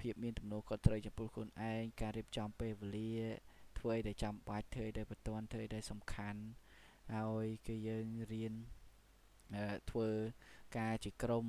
[0.00, 3.14] ភាពមានទំនួលខុសត្រូវចំពោះខ្លួនឯងការរៀបចំពេលវេលា
[3.78, 6.40] ធ្វើអីដែលចាំបាច់ធ្វើអីដែលបន្ទាន់ធ្វើអីដែលសំខាន់
[7.14, 8.54] ហើយគឺយើងរៀន
[9.90, 10.08] ធ្វើ
[10.78, 11.46] ការជាក្រុម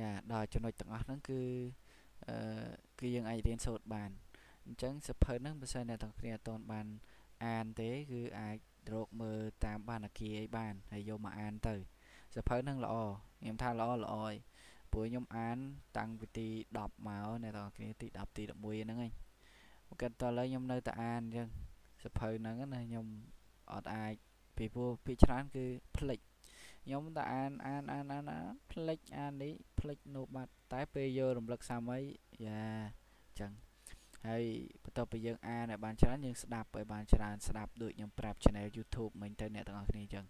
[0.00, 1.42] យ៉ាដល់ចំណុចទាំងអស់ហ្នឹងគឺ
[2.28, 2.68] អឺ
[3.00, 4.10] គឺយើងអាចរៀនសូត្របាន
[4.66, 6.86] អញ្ចឹងសភៅហ្នឹងបើសិនអ្នកទាំងគ្នាអត់ទាន់បាន
[7.46, 8.56] អានទេគឺអាច
[8.94, 11.74] រកមើលតាមបានអាគារអីបានហើយយកមកអានទៅ
[12.34, 12.94] សភៅហ្នឹងល្អ
[13.40, 14.34] ខ្ញុំថាល្អល្អហើយ
[14.92, 15.58] ព្រោះខ្ញុំអាន
[15.98, 16.48] តាំងពីទី
[16.78, 18.52] 10មកអ្នកទាំងគ្នាទី10ទី11
[18.84, 19.12] ហ្នឹងឯង
[19.88, 21.48] មកកាត់តឡើយខ្ញុំនៅតែអានអញ្ចឹង
[22.04, 23.06] សភៅហ្នឹងណាខ្ញុំ
[23.72, 24.14] អត់អាច
[24.56, 25.64] ពីព្រោះពីច្រើនគឺ
[25.96, 26.20] ផ្លិច
[26.84, 31.98] ខ្ញុំតែអានអានអានអានអានផ្លិចអាននេះផ្លិចនៅបាត់តែពេលយករំលឹកសាមី
[32.44, 32.62] យ៉ា
[33.26, 33.52] អញ្ចឹង
[34.26, 34.44] ហើយ
[34.84, 40.26] បន្ទាប់ពីយើងអានឲ្យបានច្រើនយើងស្ដាប់ឲ្យបានច្រើនស្ដាប់ដូចខ្ញុំប្រាប់ channel YouTube មិញទៅអ្នកទាំងអស់គ្នាអញ្ចឹង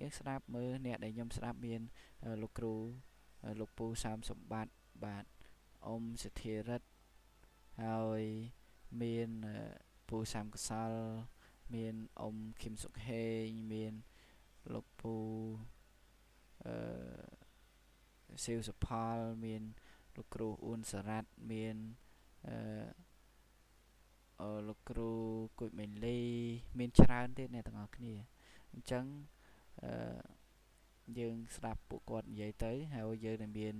[0.00, 1.80] យើងស្ដាប់មើលអ្នកដែលខ្ញុំស្ដាប់មាន
[2.42, 2.74] លោកគ្រូ
[3.60, 4.72] លោកពូសាមសម្បត្តិ
[5.04, 5.24] បាទ
[5.86, 6.88] អ៊ំសិទ្ធិរិទ្ធ
[7.84, 8.22] ហើយ
[9.02, 9.30] មាន
[10.08, 10.92] ពូសាមកសល
[11.74, 13.92] មានអ៊ំឃឹមសុខហេងមាន
[14.74, 15.14] លោកពូ
[16.64, 16.74] អឺ
[18.44, 19.62] ស៊ីវសុផលមាន
[20.16, 21.76] លោកគ្រូអ៊ុនសារ៉ាត់មាន
[24.40, 25.12] អឺលោកគ្រូ
[25.58, 26.20] គុជមេនលី
[26.78, 28.14] មានច្រើនទៀតអ្នកទាំងអស់គ្នា
[28.72, 29.04] អញ្ចឹង
[29.82, 29.92] អឺ
[31.18, 33.76] យើងស្ដាប់ពួកគាត់និយាយទៅហើយយើងនឹងមាន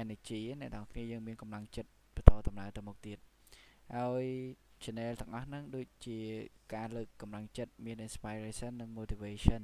[0.00, 3.18] energy អ្នកទាំងគ្នាយើងមានកម្លាំងចិត្តបន្តដំណើរទៅមុខទៀត
[3.94, 4.26] ហើយ
[4.82, 6.18] channel ទាំងអស់ហ្នឹងដូចជា
[6.74, 9.62] ការលើកកម្លាំងចិត្តមាន inspiration និង motivation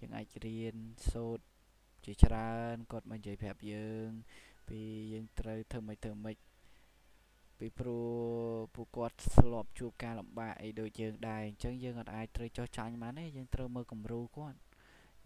[0.00, 0.76] យើងអាចរៀន
[1.10, 1.44] សូត្រ
[2.04, 4.08] ជាច្រើនគាត់មកនិយាយប្រាប់យើង
[4.68, 4.80] ពី
[5.12, 6.36] យើងត្រូវធ្វើម៉េចធ្វើម៉េច
[7.58, 8.06] ពីព្រោះ
[8.74, 14.58] ពួកគាត់ធ្លាប់ជួបការលំបាកអីដូចយើងដែរអញ្ចឹងយើងអត់អាចត្រូវចោះចាញ់បានទេយើងត្រូវមើលគំរូគាត់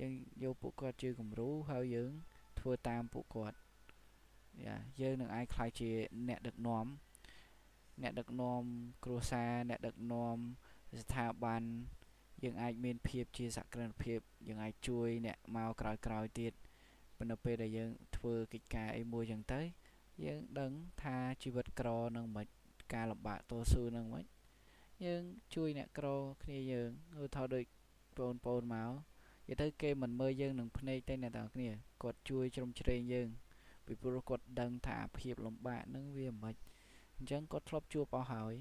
[0.01, 2.13] យើងយកពួកគាត់ជាគំរូហើយយើង
[2.59, 3.59] ធ្វើតាមពួកគាត់
[4.65, 5.91] យ៉ាយើងនឹងអាចខ្លាចជា
[6.29, 6.87] អ្នកដឹកនាំ
[8.03, 8.63] អ្នកដឹកនាំ
[9.05, 10.37] គ្រួសារអ្នកដឹកនាំ
[11.01, 11.63] ស្ថាប័ន
[12.43, 16.53] យើងអាចមានភាពជាសក្តិភាពយើងអាចជួយអ្នកមកក្រោយក្រោយទៀត
[17.19, 19.61] ប៉ុន្តែពេលដែលយើងធ្វើកិច្ចការអីមួយចឹងទៅ
[20.25, 22.47] យើងដឹងថាជីវិតក្រនឹងមិន
[22.95, 24.25] ការលំបាកតស៊ូនឹងមិន
[25.05, 25.23] យើង
[25.55, 26.07] ជួយអ្នកក្រ
[26.43, 26.91] គ្នាយើង
[27.23, 27.65] ឧទាហរណ៍ដូច
[28.19, 28.93] បងប្អូនមក
[29.49, 31.69] និយាយទៅគេមិនមើលយើងនឹងភ្នែកទេអ្នកទាំងគ្នា
[32.03, 33.29] គាត់ជួយជ្រោមជ្រែងយើង
[33.87, 36.55] ពីព្រោះគាត់ដឹងថាភាពលំបាកនឹងវាមិន
[37.17, 38.55] អញ្ចឹងគាត់ធ្លាប់ជួបអស់ហើយ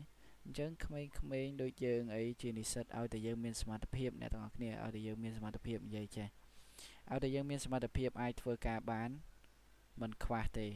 [0.46, 1.02] អញ្ចឹងក្មេ
[1.44, 6.28] ងៗដូចយើងអីជានិស្សិតឲ្យតែយើងមានសមត្ថភាពអ្នកទាំងអស់គ្នាឲ្យតែយើងមានសមត្ថភាពនិយាយចេះ
[7.12, 9.10] ឲ្យតែយើងមានសមត្ថភាពអាចធ្វើការបាន
[10.02, 10.68] មិនខ្វះទេ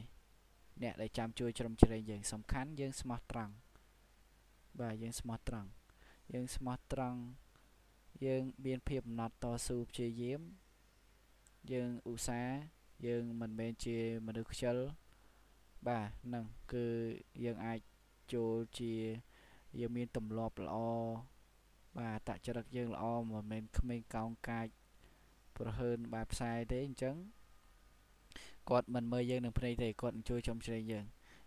[0.84, 3.54] អ្នកដែលចាំជួយជ្រោមជ្រែងយើងសំខាន់យើងស្មោះត្រង់
[4.80, 5.70] បាទយើងស្មោះត្រង់
[6.34, 7.20] យើងស្មោះត្រង់
[8.26, 10.42] យើងមានភាពអំណត់តស៊ូព្យាយាម
[11.72, 12.60] យើងឧស្សាហ៍
[13.08, 14.78] យើងមិនមែនជាមនុស្សខ្ជិល
[15.88, 16.86] បាទហ្នឹងគឺ
[17.44, 17.80] យើងអាច
[18.34, 18.94] ចូលជា
[19.80, 20.78] យើងមានទម្លាប់ល្អ
[21.98, 24.68] បាទតចរិតយើងល្អមិនមែនក្មេងកោងកាច
[25.58, 27.16] ប្រហើនបែបផ្សាយទេអញ្ចឹង
[28.70, 31.06] គាត់មិនមើលយើងនឹងភ្នែកទេគាត់នឹងជួយចំជ្រែងយើង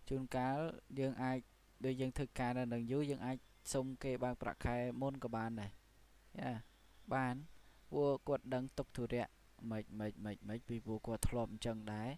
[0.09, 0.59] ជួនកាល
[1.01, 1.39] យើងអាច
[1.85, 3.37] ដូចយើងធ្វើការនៅនឹងយូរយើងអាច
[3.73, 5.71] សុំគេបើកប្រាក់ខែមុនក៏បានដែរ
[6.41, 6.53] យ៉ា
[7.15, 7.35] បាន
[7.93, 9.29] ពួកគាត់ដឹងទុកធុរៈ
[9.71, 12.11] មិនមិនមិនមិនពីពួកគាត់ធ្លាប់អញ្ចឹងដែរ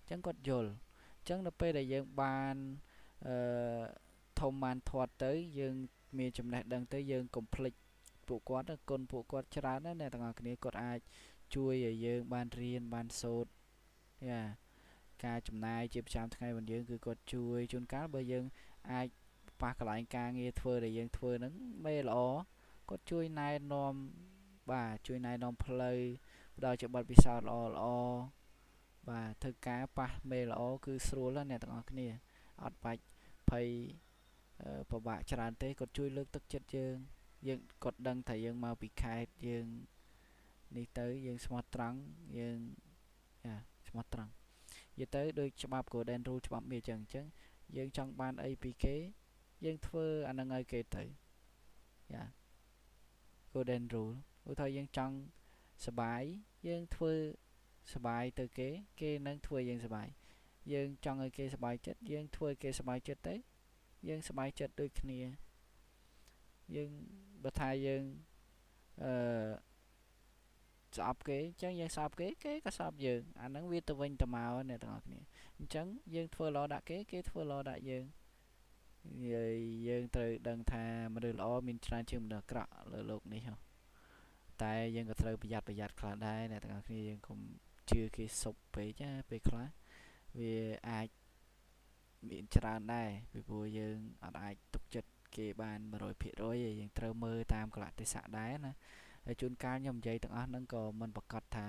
[0.00, 0.70] អញ្ចឹងគាត់យល់
[1.18, 2.56] អញ្ចឹងដល់ពេលដែលយើងបាន
[3.26, 3.34] អឺ
[4.40, 5.74] ធំបានធាត់ទៅ យើង
[6.18, 7.72] មានចំណេះដឹងទៅយើងកុំភ្លេច
[8.28, 10.98] ពួកគាត់គុណពួកគាត់ច្រើនណាស់អ្នកទាំងអស់គ្នាគាត់អាច
[11.54, 13.50] ជួយឲ្យយើងបានរៀនបានសូត្រ
[14.28, 14.42] យ៉ា
[15.24, 18.44] ការចំណាយជាប្រចាំថ្ងៃរបស់យើងគឺគាត់ជួយជួនកាលបើយើង
[18.92, 19.06] អាច
[19.62, 21.52] ប៉ះកន្លែងការងារធ្វើដែលយើងធ្វើហ្នឹង
[21.84, 22.18] មេល្អ
[22.92, 23.94] គាត់ជួយណែនាំ
[24.70, 25.98] បាទជួយណែនាំផ្លូវ
[26.56, 27.84] ផ្ដល់ជាបទពិសោធន៍ល្អល្អ
[29.08, 32.08] បាទធ្វើការប៉ះមេល្អគឺស្រួលណាស់អ្នកទាំងអស់គ្នា
[32.62, 33.02] អត់បាច់
[33.50, 33.66] ភ័យ
[34.90, 36.96] ពិបាកច្រើនទេគាត់ជួយលើកទឹកចិត្តយើង
[37.48, 39.66] យើងគាត់ដឹងថាយើងមកពីខេត្តយើង
[40.76, 41.98] នេះទៅយើងស្មោះត្រង់
[42.38, 42.58] យើង
[43.44, 43.56] យ៉ា
[43.88, 44.30] ស្មោះត្រង់
[44.98, 47.26] និយាយទៅដូចច្បាប់ Golden Rule ច្បាប់មាសអញ្ចឹងអញ្ចឹង
[47.76, 48.96] យើងចង់បានអីពីគេ
[49.64, 51.04] យើងធ្វើអានឹងឲ្យគេទៅ
[52.14, 52.41] យ៉ា
[53.52, 54.16] golden rule
[54.48, 55.14] ឧទាហរណ៍យើងចង់
[55.86, 56.22] សបាយ
[56.68, 57.12] យើងធ្វើ
[57.94, 58.68] សបាយទៅគេ
[59.00, 60.08] គេនឹងធ្វើយើងសបាយ
[60.72, 63.34] យើងចង់ឲ្យគេសបាយចិត្តយើងធ្វើគេសបាយចិត្តទៅ
[64.08, 65.20] យើងសបាយចិត្តដូចគ្នា
[66.76, 66.90] យើង
[67.42, 68.02] បើថាយើង
[69.02, 69.12] អឺ
[70.96, 75.20] ស្អប់គេអញ្ចឹងយើងស្អប់គេគេក៏ស្អប់យើងអាហ្នឹងវាទៅវិញទៅមកអ្នកទាំងអស់គ្នា
[75.58, 78.04] អញ្ចឹងយើងធ្វើល្អដាក់គេគេធ្វើល្អដាក់យើង
[79.33, 79.55] យើង
[79.87, 83.55] យើងត្រូវដឹងថាមនុស្សល្អមានច្រើនជាងមនុស្សអាក្រក់លើโลกនេះហ៎
[84.63, 87.39] តែយើងក៏ត្រូវប្រយ័ត្នប្រយ័ត្នខ្លះដែរអ្នកទាំងអស់គ្នាយើងកុំ
[87.89, 89.67] ជឿគេសុបពេកណាពេលខ្លះ
[90.39, 90.55] វា
[90.89, 91.07] អាច
[92.29, 96.29] មានច្រើនដែរពីព្រោះយើងអត់អាចទុកចិត្តគេបាន100%ទេ
[96.79, 98.73] យើងត្រូវមើលតាមកលៈទេសៈដែរណា
[99.25, 101.67] ហើយជួនកាលខ្ញុំនិយាយទាំងអស់ហ្នឹងក៏មិនប្រកាសថា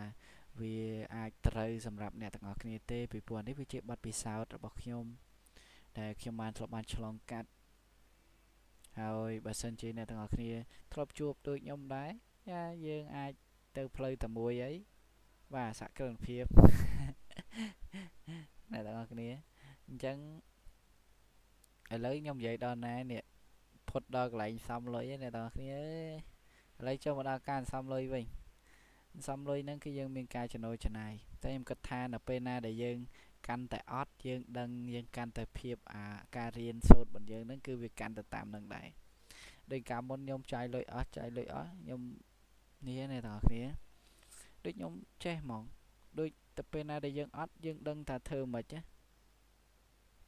[0.60, 0.76] វា
[1.16, 5.04] អាចត្រូវសម្រាប់អ្នកទាំងអស់គ្នាទេពីព្រោះនេះវាជាបទពិសោធន៍របស់ខ្ញុំ
[5.99, 7.49] ដែលខ្ញុំបានធ្លាប់បានឆ្លងកាត់
[8.99, 10.51] ហើយបើសិនជាអ្នកទាំងអស់គ្នា
[10.93, 12.09] ធ្លាប់ជួបដូចខ្ញុំដែរ
[12.49, 13.31] យ៉ាយើងអាច
[13.77, 14.73] ទៅផ្លូវតែមួយអី
[15.55, 16.45] បាទសក្តិភាព
[18.71, 19.29] អ្នកទាំងអស់គ្នា
[19.87, 20.17] អញ្ចឹង
[21.93, 23.21] ឥឡូវខ្ញុំនិយាយដល់ណានេះ
[23.89, 26.15] ផុតដល់កន្លែងសំលុយអ្នកទាំងអស់គ្នាអើយ
[26.79, 28.25] ឥឡូវចូលមកដល់ការសំលុយវិញ
[29.27, 32.97] សំលុយហ្នឹងគឺយើងមានការចំណូលចំណាយតែខ្ញុំគិតថានៅពេលណាដែលយើង
[33.47, 36.03] កាន់តែអត់យើងដឹងយើងកាន់តែភាពអា
[36.37, 38.87] ការរៀនសូត្ររបស់យើងហ្នឹងគឺវាកាន់ទៅតាមនឹងដែរ
[39.71, 42.01] ដោយការមុនខ្ញុំចាយលុយអស់ចាយលុយអស់ខ្ញុំ
[42.87, 43.63] នេះអ្នកទាំងអស់គ្នា
[44.65, 45.63] ដូចខ្ញុំចេះហ្មង
[46.19, 48.79] ដូចទៅពេលណាដែលយើងអត់យើងដឹងថាធ្វើមិនណា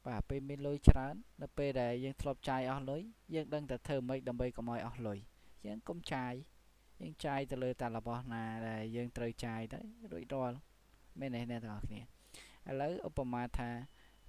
[0.06, 3.02] បាទពេលមានលុយច្រើននៅពេលដែលយើងធ្លាប់ចាយអស់លុយ
[3.34, 5.18] យើងដឹងតែធ្វើមិនដើម្បីកុំឲ្យអស់លុយ
[5.66, 6.32] យើងកុំចាយ
[7.00, 9.78] យើងចាយទៅលើតែរបស់ណាដែលយើងត្រូវចាយទៅ
[10.12, 10.56] រួចរាល់
[11.20, 12.15] មែនទេអ្នកទាំងអស់គ្នា
[12.70, 13.70] ឥឡូវឧបមាថា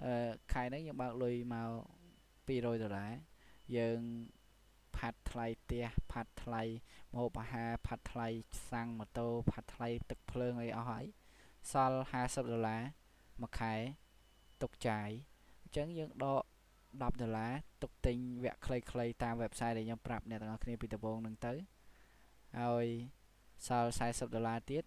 [0.04, 1.70] អឺខែហ្នឹងយើងបើកលុយមក
[2.48, 3.12] 200ដុល្លារ
[3.78, 4.00] យើង
[4.98, 6.62] ផាត់ថ្លៃផ្ទះផាត់ថ្លៃ
[7.14, 8.28] ម្ហូបអាហារផាត់ថ្លៃ
[8.72, 11.06] សាំងម៉ូតូផាត់ថ្លៃទឹកភ្លើងអីអស់ហើយ
[11.72, 12.82] សល់50ដុល្លារ
[13.42, 13.74] មួយខែ
[14.62, 15.10] ទុកចាយ
[15.64, 16.44] អញ្ចឹងយើងដក
[17.02, 21.54] 10ដុល្លារទុកទិញវគ្គខ្លីៗតាម website ដែលខ្ញុំប្រាប់អ្នកទាំងអស់គ្នាពីដំបូងហ្នឹងទៅ
[22.60, 22.88] ហើយ
[23.68, 24.84] សល់40ដុល្លារទៀត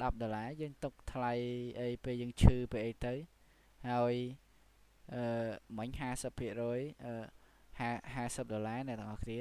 [0.00, 1.32] 10ដុល្លារយើងទុកថ្លៃ
[1.80, 3.14] អីពេលយើងឈឺពេលអីទៅ
[3.90, 4.14] ហើយ
[5.14, 5.22] អឺ
[5.78, 9.40] មិញ50%អឺ50ដុល្លារអ្នកទាំងអស់គ្នា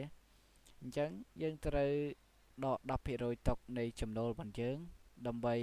[0.82, 1.10] អញ្ចឹង
[1.42, 1.92] យើងត្រូវ
[2.66, 2.80] ដក
[3.14, 4.78] 10%ទុកនៃចំណូលរបស់យើង
[5.28, 5.56] ដើម្បី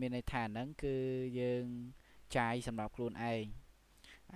[0.00, 0.94] មានន័យថាហ្នឹងគឺ
[1.40, 1.64] យើង
[2.36, 3.44] ចាយសម្រាប់ខ្លួនឯង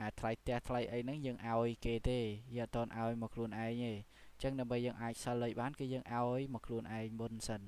[0.00, 2.18] អាថ្លៃផ្ទះថ្លៃអីហ្នឹងយើងឲ្យគេទេ
[2.56, 7.62] យើងអត់តន់ឲ្យមកខ្លួនឯងទេអញ្ចឹងដើម្បីយើងអាចសល់លុយបានគឺយើងឲ្យមកខ្លួនឯងមុនសិន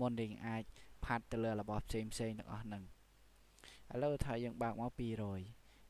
[0.00, 0.62] មុនដែលអាច
[1.04, 2.82] ផាត់ទៅលើរបស់ផ្សេងផ្សេងទាំងអស់ហ្នឹង
[3.92, 5.00] ឥឡូវថាយើងបើកមក200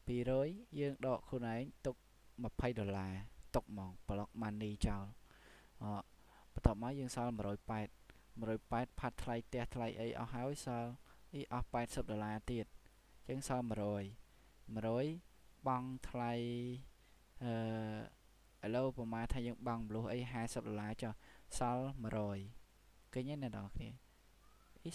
[0.09, 1.97] 200យើងដកខ្លួនឯងទុក
[2.39, 3.13] 20ដុល្លារ
[3.55, 5.05] ទុកហ្មង block money ចោល
[5.83, 5.85] អ
[6.53, 7.99] បន្ទាប់មកយើងសល់180
[8.41, 10.91] 180ផាត់ថ្លៃផ្ទះថ្លៃអីអស់ហើយសល់
[11.35, 12.67] អីអស់80ដុល្លារទៀត
[13.29, 13.73] អញ្ចឹងសល់100
[14.65, 16.33] 100បង់ថ្លៃ
[17.45, 21.13] អឺឥឡូវប្រហែលថាយើងបង់មលុះអី50ដុល្លារចុះ
[21.59, 21.85] សល់
[22.49, 24.08] 100ឃើញទេអ្នកនរគ្នាអី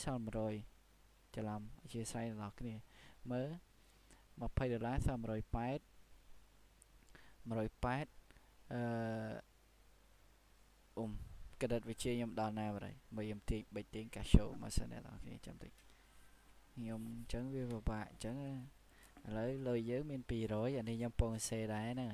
[0.04, 2.74] សល់100ច្រឡំអធិស្ឋានអ្នកនរគ្នា
[3.32, 3.50] មើល
[4.14, 5.28] 20ដុល្លារសល់180
[7.50, 8.08] 180
[8.72, 8.82] អឺ
[10.98, 11.10] អ៊ុំ
[11.62, 15.72] ក្រិតវិជាខ្ញុំដល់ណាបាត់ហើយមើលខ្ញុំទាញបិចទាញកាសូមកសិនអ្នកនរគ្នាចាំតិច
[16.76, 18.50] ខ្ញុំអញ្ចឹងវាពិបាកអញ្ចឹងឥ
[19.38, 22.10] ឡូវលុយយើងមាន200អានេះខ្ញុំពងសេដែរហ្នឹង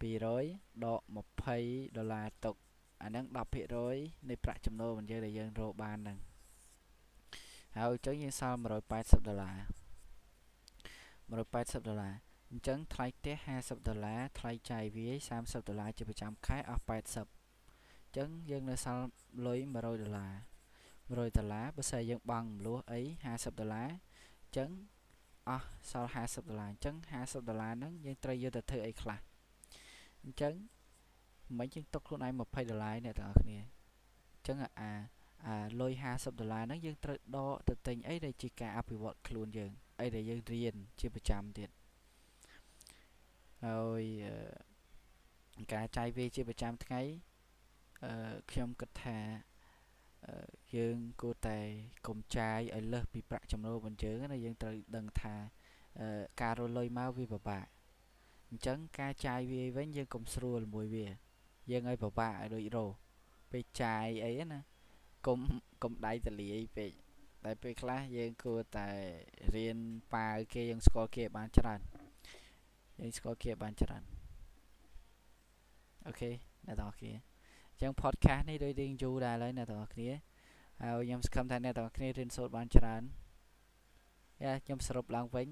[0.00, 1.00] 200ដក
[1.48, 2.56] 20ដុល្លារទុក
[3.02, 3.24] អាហ្នឹង
[3.76, 6.18] 10%នៃប្រាក់ចំណូលរបស់យើងដែលយើងរកបានហ្នឹង
[7.76, 8.58] ហើយអញ្ចឹងយើងសល់
[8.92, 9.58] 180ដុល្លារ
[11.30, 12.14] 180ដុល្លារ
[12.50, 19.04] អញ្ចឹងថ្លៃផ្ទះ50ដុល្លារថ្លៃចាយវាយ30ដុល្លារជាប្រចាំខែអស់80អញ្ចឹងយើងនៅសល់
[19.46, 20.34] លុយ100ដុល្លារ
[21.10, 23.88] 100ដុល្លារបើសិនយើងបង់មលួសអី50ដុល្លារ
[24.42, 24.70] អញ្ចឹង
[25.48, 29.18] អស់សល់50ដុល្លារអញ្ចឹង50ដុល្លារហ្នឹងយើងត្រូវយកទៅធ្វើអីខ្លះ
[30.24, 30.54] អញ្ចឹង
[31.58, 35.19] មិនយើងទុកខ្លួនឯង20ដុល្លារអ្នកទាំងអស់គ្នាអញ្ចឹងអាអា
[35.80, 41.70] លុយ50ដុល្លារហ្នឹងយើងត្រូវដកទៅទិញអីដែលជាការអភិវឌ្ឍខ្លួនយើងអីដែលយើងរៀនជាប្រចាំទៀត
[43.66, 44.04] ហើយ
[45.74, 47.00] ការចាយវាជាប្រចាំថ្ងៃ
[48.04, 49.18] អឺខ្ញុំគិតថា
[50.76, 51.58] យើងគួរតែ
[52.06, 55.34] កុំចាយឲ្យលើសពីប្រាក់ចំណូលរបស់យើងណាយើងត្រូវដឹងថា
[56.42, 57.66] ការរលុយមកវាពិបាក
[58.48, 61.06] អញ្ចឹងការចាយវាវិញយើងកុំស្រួលមួយវា
[61.70, 62.86] យើងឲ្យពិបាកឲ្យដូចរោ
[63.50, 64.60] ពេលចាយអីណា
[65.26, 65.40] កុំ
[65.82, 66.92] កុំដៃតលាយពេក
[67.44, 68.88] តែពេលខ្លះយើងគួរតែ
[69.54, 69.78] រៀន
[70.14, 74.02] ប៉ាវគេយើងស្គាល់គេបានច្រើនយយើងស្គាល់គ្នាបានច្រើន
[76.06, 76.30] អូខេ
[76.66, 80.10] អ្នកទាំងអស់គ្នាអញ្ចឹង podcast នេះដូចរៀងយូរដែរហើយអ្នកទាំងអស់គ្នា
[80.82, 83.02] ហើយខ្ញុំសង្ឃឹមថាអ្នកទាំងអស់គ្នារៀនសូត្របានច្រើន
[84.42, 85.48] យ៉ាខ្ញុំសរុបឡើងវិញ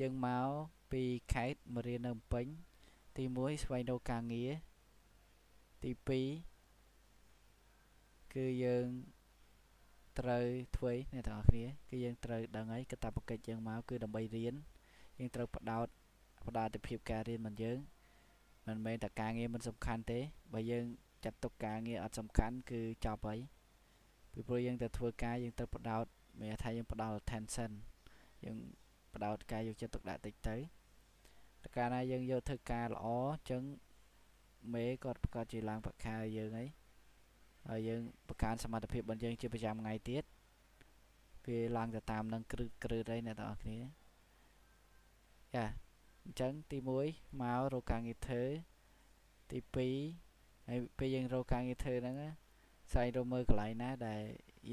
[0.00, 0.48] យើងមក
[0.92, 2.46] ពីខេត្តមករៀននៅភ្នំពេញ
[3.16, 4.52] ទី1ស្វែងរកការងារ
[5.82, 6.51] ទី2
[8.34, 8.86] គឺយើង
[10.18, 10.44] ត្រូវ
[10.76, 14.54] ធ្វើអ្នកទាំងអស់គ្នាគឺយើងត្រូវដឹងហើយកាតព្វកិច្ចយើងមកគឺដើម្បីរៀន
[15.18, 15.86] យើងត្រូវបដោត
[16.46, 17.78] បដោតទៅភាពការរៀនរបស់យើង
[18.66, 20.20] មិនមែនតែការងារមិនសំខាន់ទេ
[20.52, 20.84] បើយើង
[21.24, 23.38] ចាត់ទុកការងារអត់សំខាន់គឺចប់ហើយ
[24.32, 26.04] ពីព្រោះយើងទៅធ្វើការយើងត្រូវបដោត
[26.40, 27.70] មានថាយើងបដោត attention
[28.44, 28.56] យើង
[29.14, 30.56] បដោតការយកចិត្តទុកដាក់តិចទៅ
[31.62, 33.62] តែកាលណាយើងយកធ្វើការល្អអញ្ចឹង
[34.74, 36.68] មេគាត់ប្រកាសជាឡើងប្រាក់ខែយើងហើយ
[37.68, 40.24] ហើយយើងបង្កើនសមត្ថភាពរបស់យើងជាប្រចាំថ្ងៃទៀត
[41.46, 45.66] វាឡើងទៅតាមនឹងគ្រឹះគ្រឹះអីអ្នកទាំងអស់គ្នាយ៉ា
[46.24, 48.42] អញ្ចឹងទី1មករកការងារធ្វើ
[49.50, 49.58] ទី
[50.14, 52.16] 2ហើយពេលយើងរកការងារធ្វើហ្នឹង
[52.90, 54.22] ស្វែងរកមើលកន្លែងណាដែល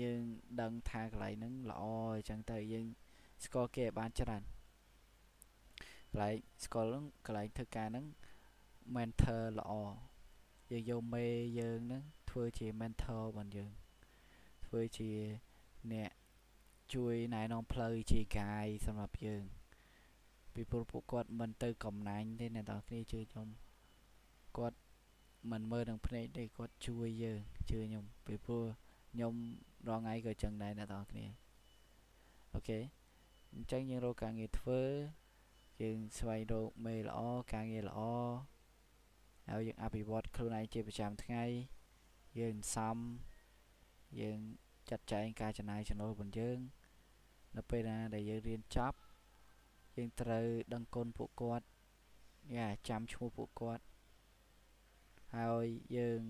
[0.01, 0.21] យើង
[0.61, 1.83] ដឹងថាកន្លែងហ្នឹងល្អ
[2.15, 2.85] អញ្ចឹងទៅយើង
[3.43, 4.43] ស្គាល់គេឲ្យបានច្រើន
[6.11, 8.05] កន្លែងស្គាល់ហ្នឹងកន្លែងធ្វើការហ្នឹង
[8.95, 9.71] mentor ល្អ
[10.71, 11.25] យើងយកមេ
[11.59, 13.71] យើងហ្នឹង ធ្វើជា mentor របស់យើង
[14.65, 15.11] ធ្វើជា
[15.93, 16.11] អ្នក
[16.93, 19.43] ជួយណែនាំផ្លូវជា guide សម្រាប់យើង
[20.53, 23.47] ពីព្រោះពួកគាត់មិនទៅកំណាញ់ទេអ្នកនរគ្នាជឿខ្ញុំ
[24.57, 24.77] គាត់
[25.51, 27.39] មិនមើលនឹងភ្នែកទេគាត់ជួយយើង
[27.69, 28.63] ជឿខ្ញុំពីព្រោះ
[29.11, 29.33] ខ្ញុំ
[29.87, 31.25] រងថ្ងៃក៏ចឹងដែរអ្នកនរគ្នា
[32.53, 32.79] អូខេ
[33.53, 34.81] អញ្ចឹងយើងរកការងារធ្វើ
[35.81, 37.19] យើងស្វែងរកមេល្អ
[37.53, 37.99] ការងារល្អ
[39.49, 41.43] ហើយយើងអភិវឌ្ឍខ្លួនឯងជាប្រចាំថ្ងៃ
[42.39, 42.97] យើងសំ
[44.21, 44.39] យើង
[44.89, 46.59] ចាត់ចែងការចំណាយចំណូលរបស់យើង
[47.57, 48.97] នៅពេលណាដែលយើងរៀនចប់
[49.95, 51.65] យើងត្រូវដឹងគុណពួកគាត់
[52.55, 53.83] យ៉ាចាំឈ្មោះពួកគាត់
[55.35, 55.65] ហើយ
[55.97, 56.21] យើង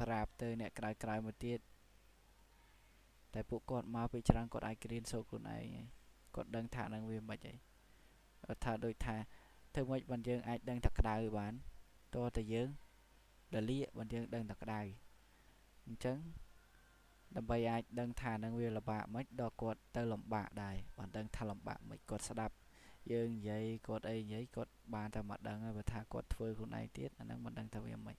[0.00, 1.58] ប្រាប់ទៅអ្នកក្រៅក្រៅមកទៀត
[3.34, 5.76] តែពួកគាត់មកពីច្រើនគាត់អាចរៀនសូត្រខ្លួនឯង
[6.34, 7.56] គាត់ដឹងថានឹងវាមិនហិច
[8.46, 9.16] អីថាដូចថា
[9.74, 11.52] ធ្វើម៉េចបានយើងអាចដឹងថាក្តៅបាន
[12.16, 12.68] តើតែយើង
[13.56, 14.80] ដលៀកបានយើងដឹងតែក្តៅ
[15.86, 16.18] អញ្ចឹង
[17.36, 22.54] ដើម្បីអាចដឹងថានឹងវាលំបាកមិនដល់គាត់ទៅលំបាកដែរបានដឹងថាលំបាកមិនគាត់ស្ដាប់
[23.12, 28.16] យើងនិយាយគាត់អីនិយាយគាត់បានតែមកដឹងហើយបើថាគាត់ធ្វើខ្លួនឯងទៀតអាហ្នឹងមិនដឹងថាវាមិន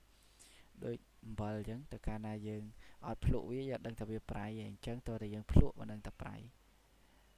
[0.86, 2.64] ដូចអំបិលអញ្ចឹងទៅកាលណាយើង
[3.06, 6.36] អត់ភ្លក់វាយើងដឹងថាវាប្រៃអញ្ចឹងតើតែយើងភ្លក់មិនដឹងតែប្រៃ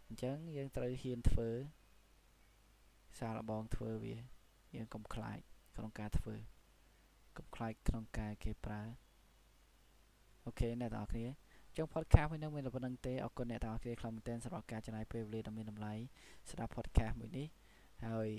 [0.07, 1.49] អញ្ចឹងយើងត្រូវហ៊ានធ្វើ
[3.19, 4.15] សាឡបងធ្វើវា
[4.75, 5.39] យើងកុំខ្លាច
[5.75, 6.35] ក្នុងការធ្វើ
[7.37, 8.81] កុំខ្លាចក្នុងការគេប្រើ
[10.45, 11.25] អូខេអ្នកទាំងអស់គ្នា
[11.77, 15.93] ចឹង podcast មួយនេះមានតែប៉ុណ្្នឹងទេអរគុណអ្នកទាំងអស់គ្នាខ្លាំងមែនទែនសម្រាប់ការចំណាយពេលវេលាដ៏មានតម្លៃ
[16.49, 17.47] ស្ដាប់ podcast មួយនេះ
[18.05, 18.29] ហើយ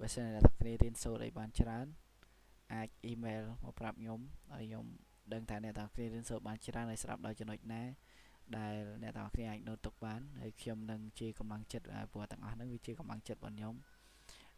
[0.00, 1.86] បើសិនអ្នកទាំងគ្នារៀនសូត្រអីបានច្រើន
[2.74, 4.20] អាច email មកប្រាប់ខ្ញុំ
[4.52, 4.84] ហើយខ្ញុំ
[5.32, 7.82] ដឹងថាអ្នកទាំងគ្នារៀនសូត្របានច្រើនហើយស្ដាប់ដល់ចំណុចណា
[8.56, 13.74] ដែលអ្នកទាំងគ្នាអាចណូតទុកបានហើយខ្ញុំនឹងជាកម្លាំងចិត្តព្រោះទាំងអស់ហ្នឹងវាជាកម្លាំងចិត្តរបស់ខ្ញុំ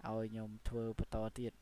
[0.06, 1.52] ឲ្យខ្ញុំធ្វើបន្តទៀត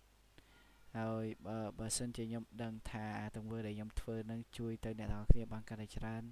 [0.98, 3.06] ហើយបើបើសិនជាខ្ញុំដឹងថា
[3.36, 6.22] ទង្វើដែលខ្ញុំធ្វើនឹងជួយទៅអ្នកទាំងគ្នាបានកាន់តែច្រើន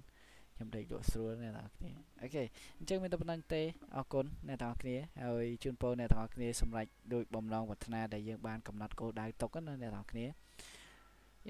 [0.55, 2.43] ខ្ញុំដេកលក់ស្រួលអ្នកទាំងគ្នាអូខេ
[2.77, 3.61] អញ្ចឹងមានតែប៉ុណ្្នឹងទេ
[3.95, 10.25] អរគុណអ្នកទាំងគ្នាហើយជូនពរអ្នកទាំងគ្នាសម្រេចដោយបំណងប្រាថ្នាដែលយើងបានកំណត់គោលដៅទុកណាអ្នកទាំងគ្នា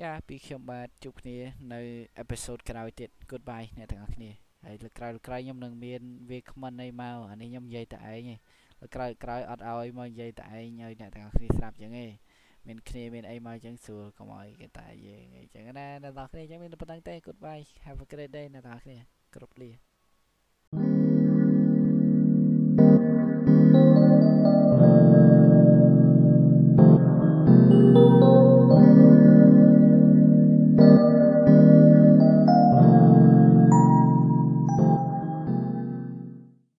[0.02, 1.38] យ៉ាពីខ្ញុំបាទជួបគ្នា
[1.74, 1.82] នៅ
[2.20, 4.30] អេពីសូតក្រោយទៀត Goodbye អ្នកទាំងគ្នា
[4.66, 8.40] ហើយលើក្រោយលើក្រោយខ្ញុំនឹងមានវាគ្មិនអីមកអានេះខ្ញុំនិយាយតែឯងឯង
[8.82, 12.12] លើក្រោយក្រោយអត់ឲ្យមកនិយាយតែឯងឲ្យអ្នកទាំងគ្នាស្រាប់ចឹងឯង
[12.68, 18.98] មានគ្នាមានអីមកអញ្ចឹងស្រួលកុំឲ្យគេតែយើងអីចឹងណាអ្នកនរគ្នាអញ្ចឹងមានប៉ុណ្្នឹងទេ goodbye have a great day អ្នកនរគ្នា
[19.36, 19.87] គ្រប់លា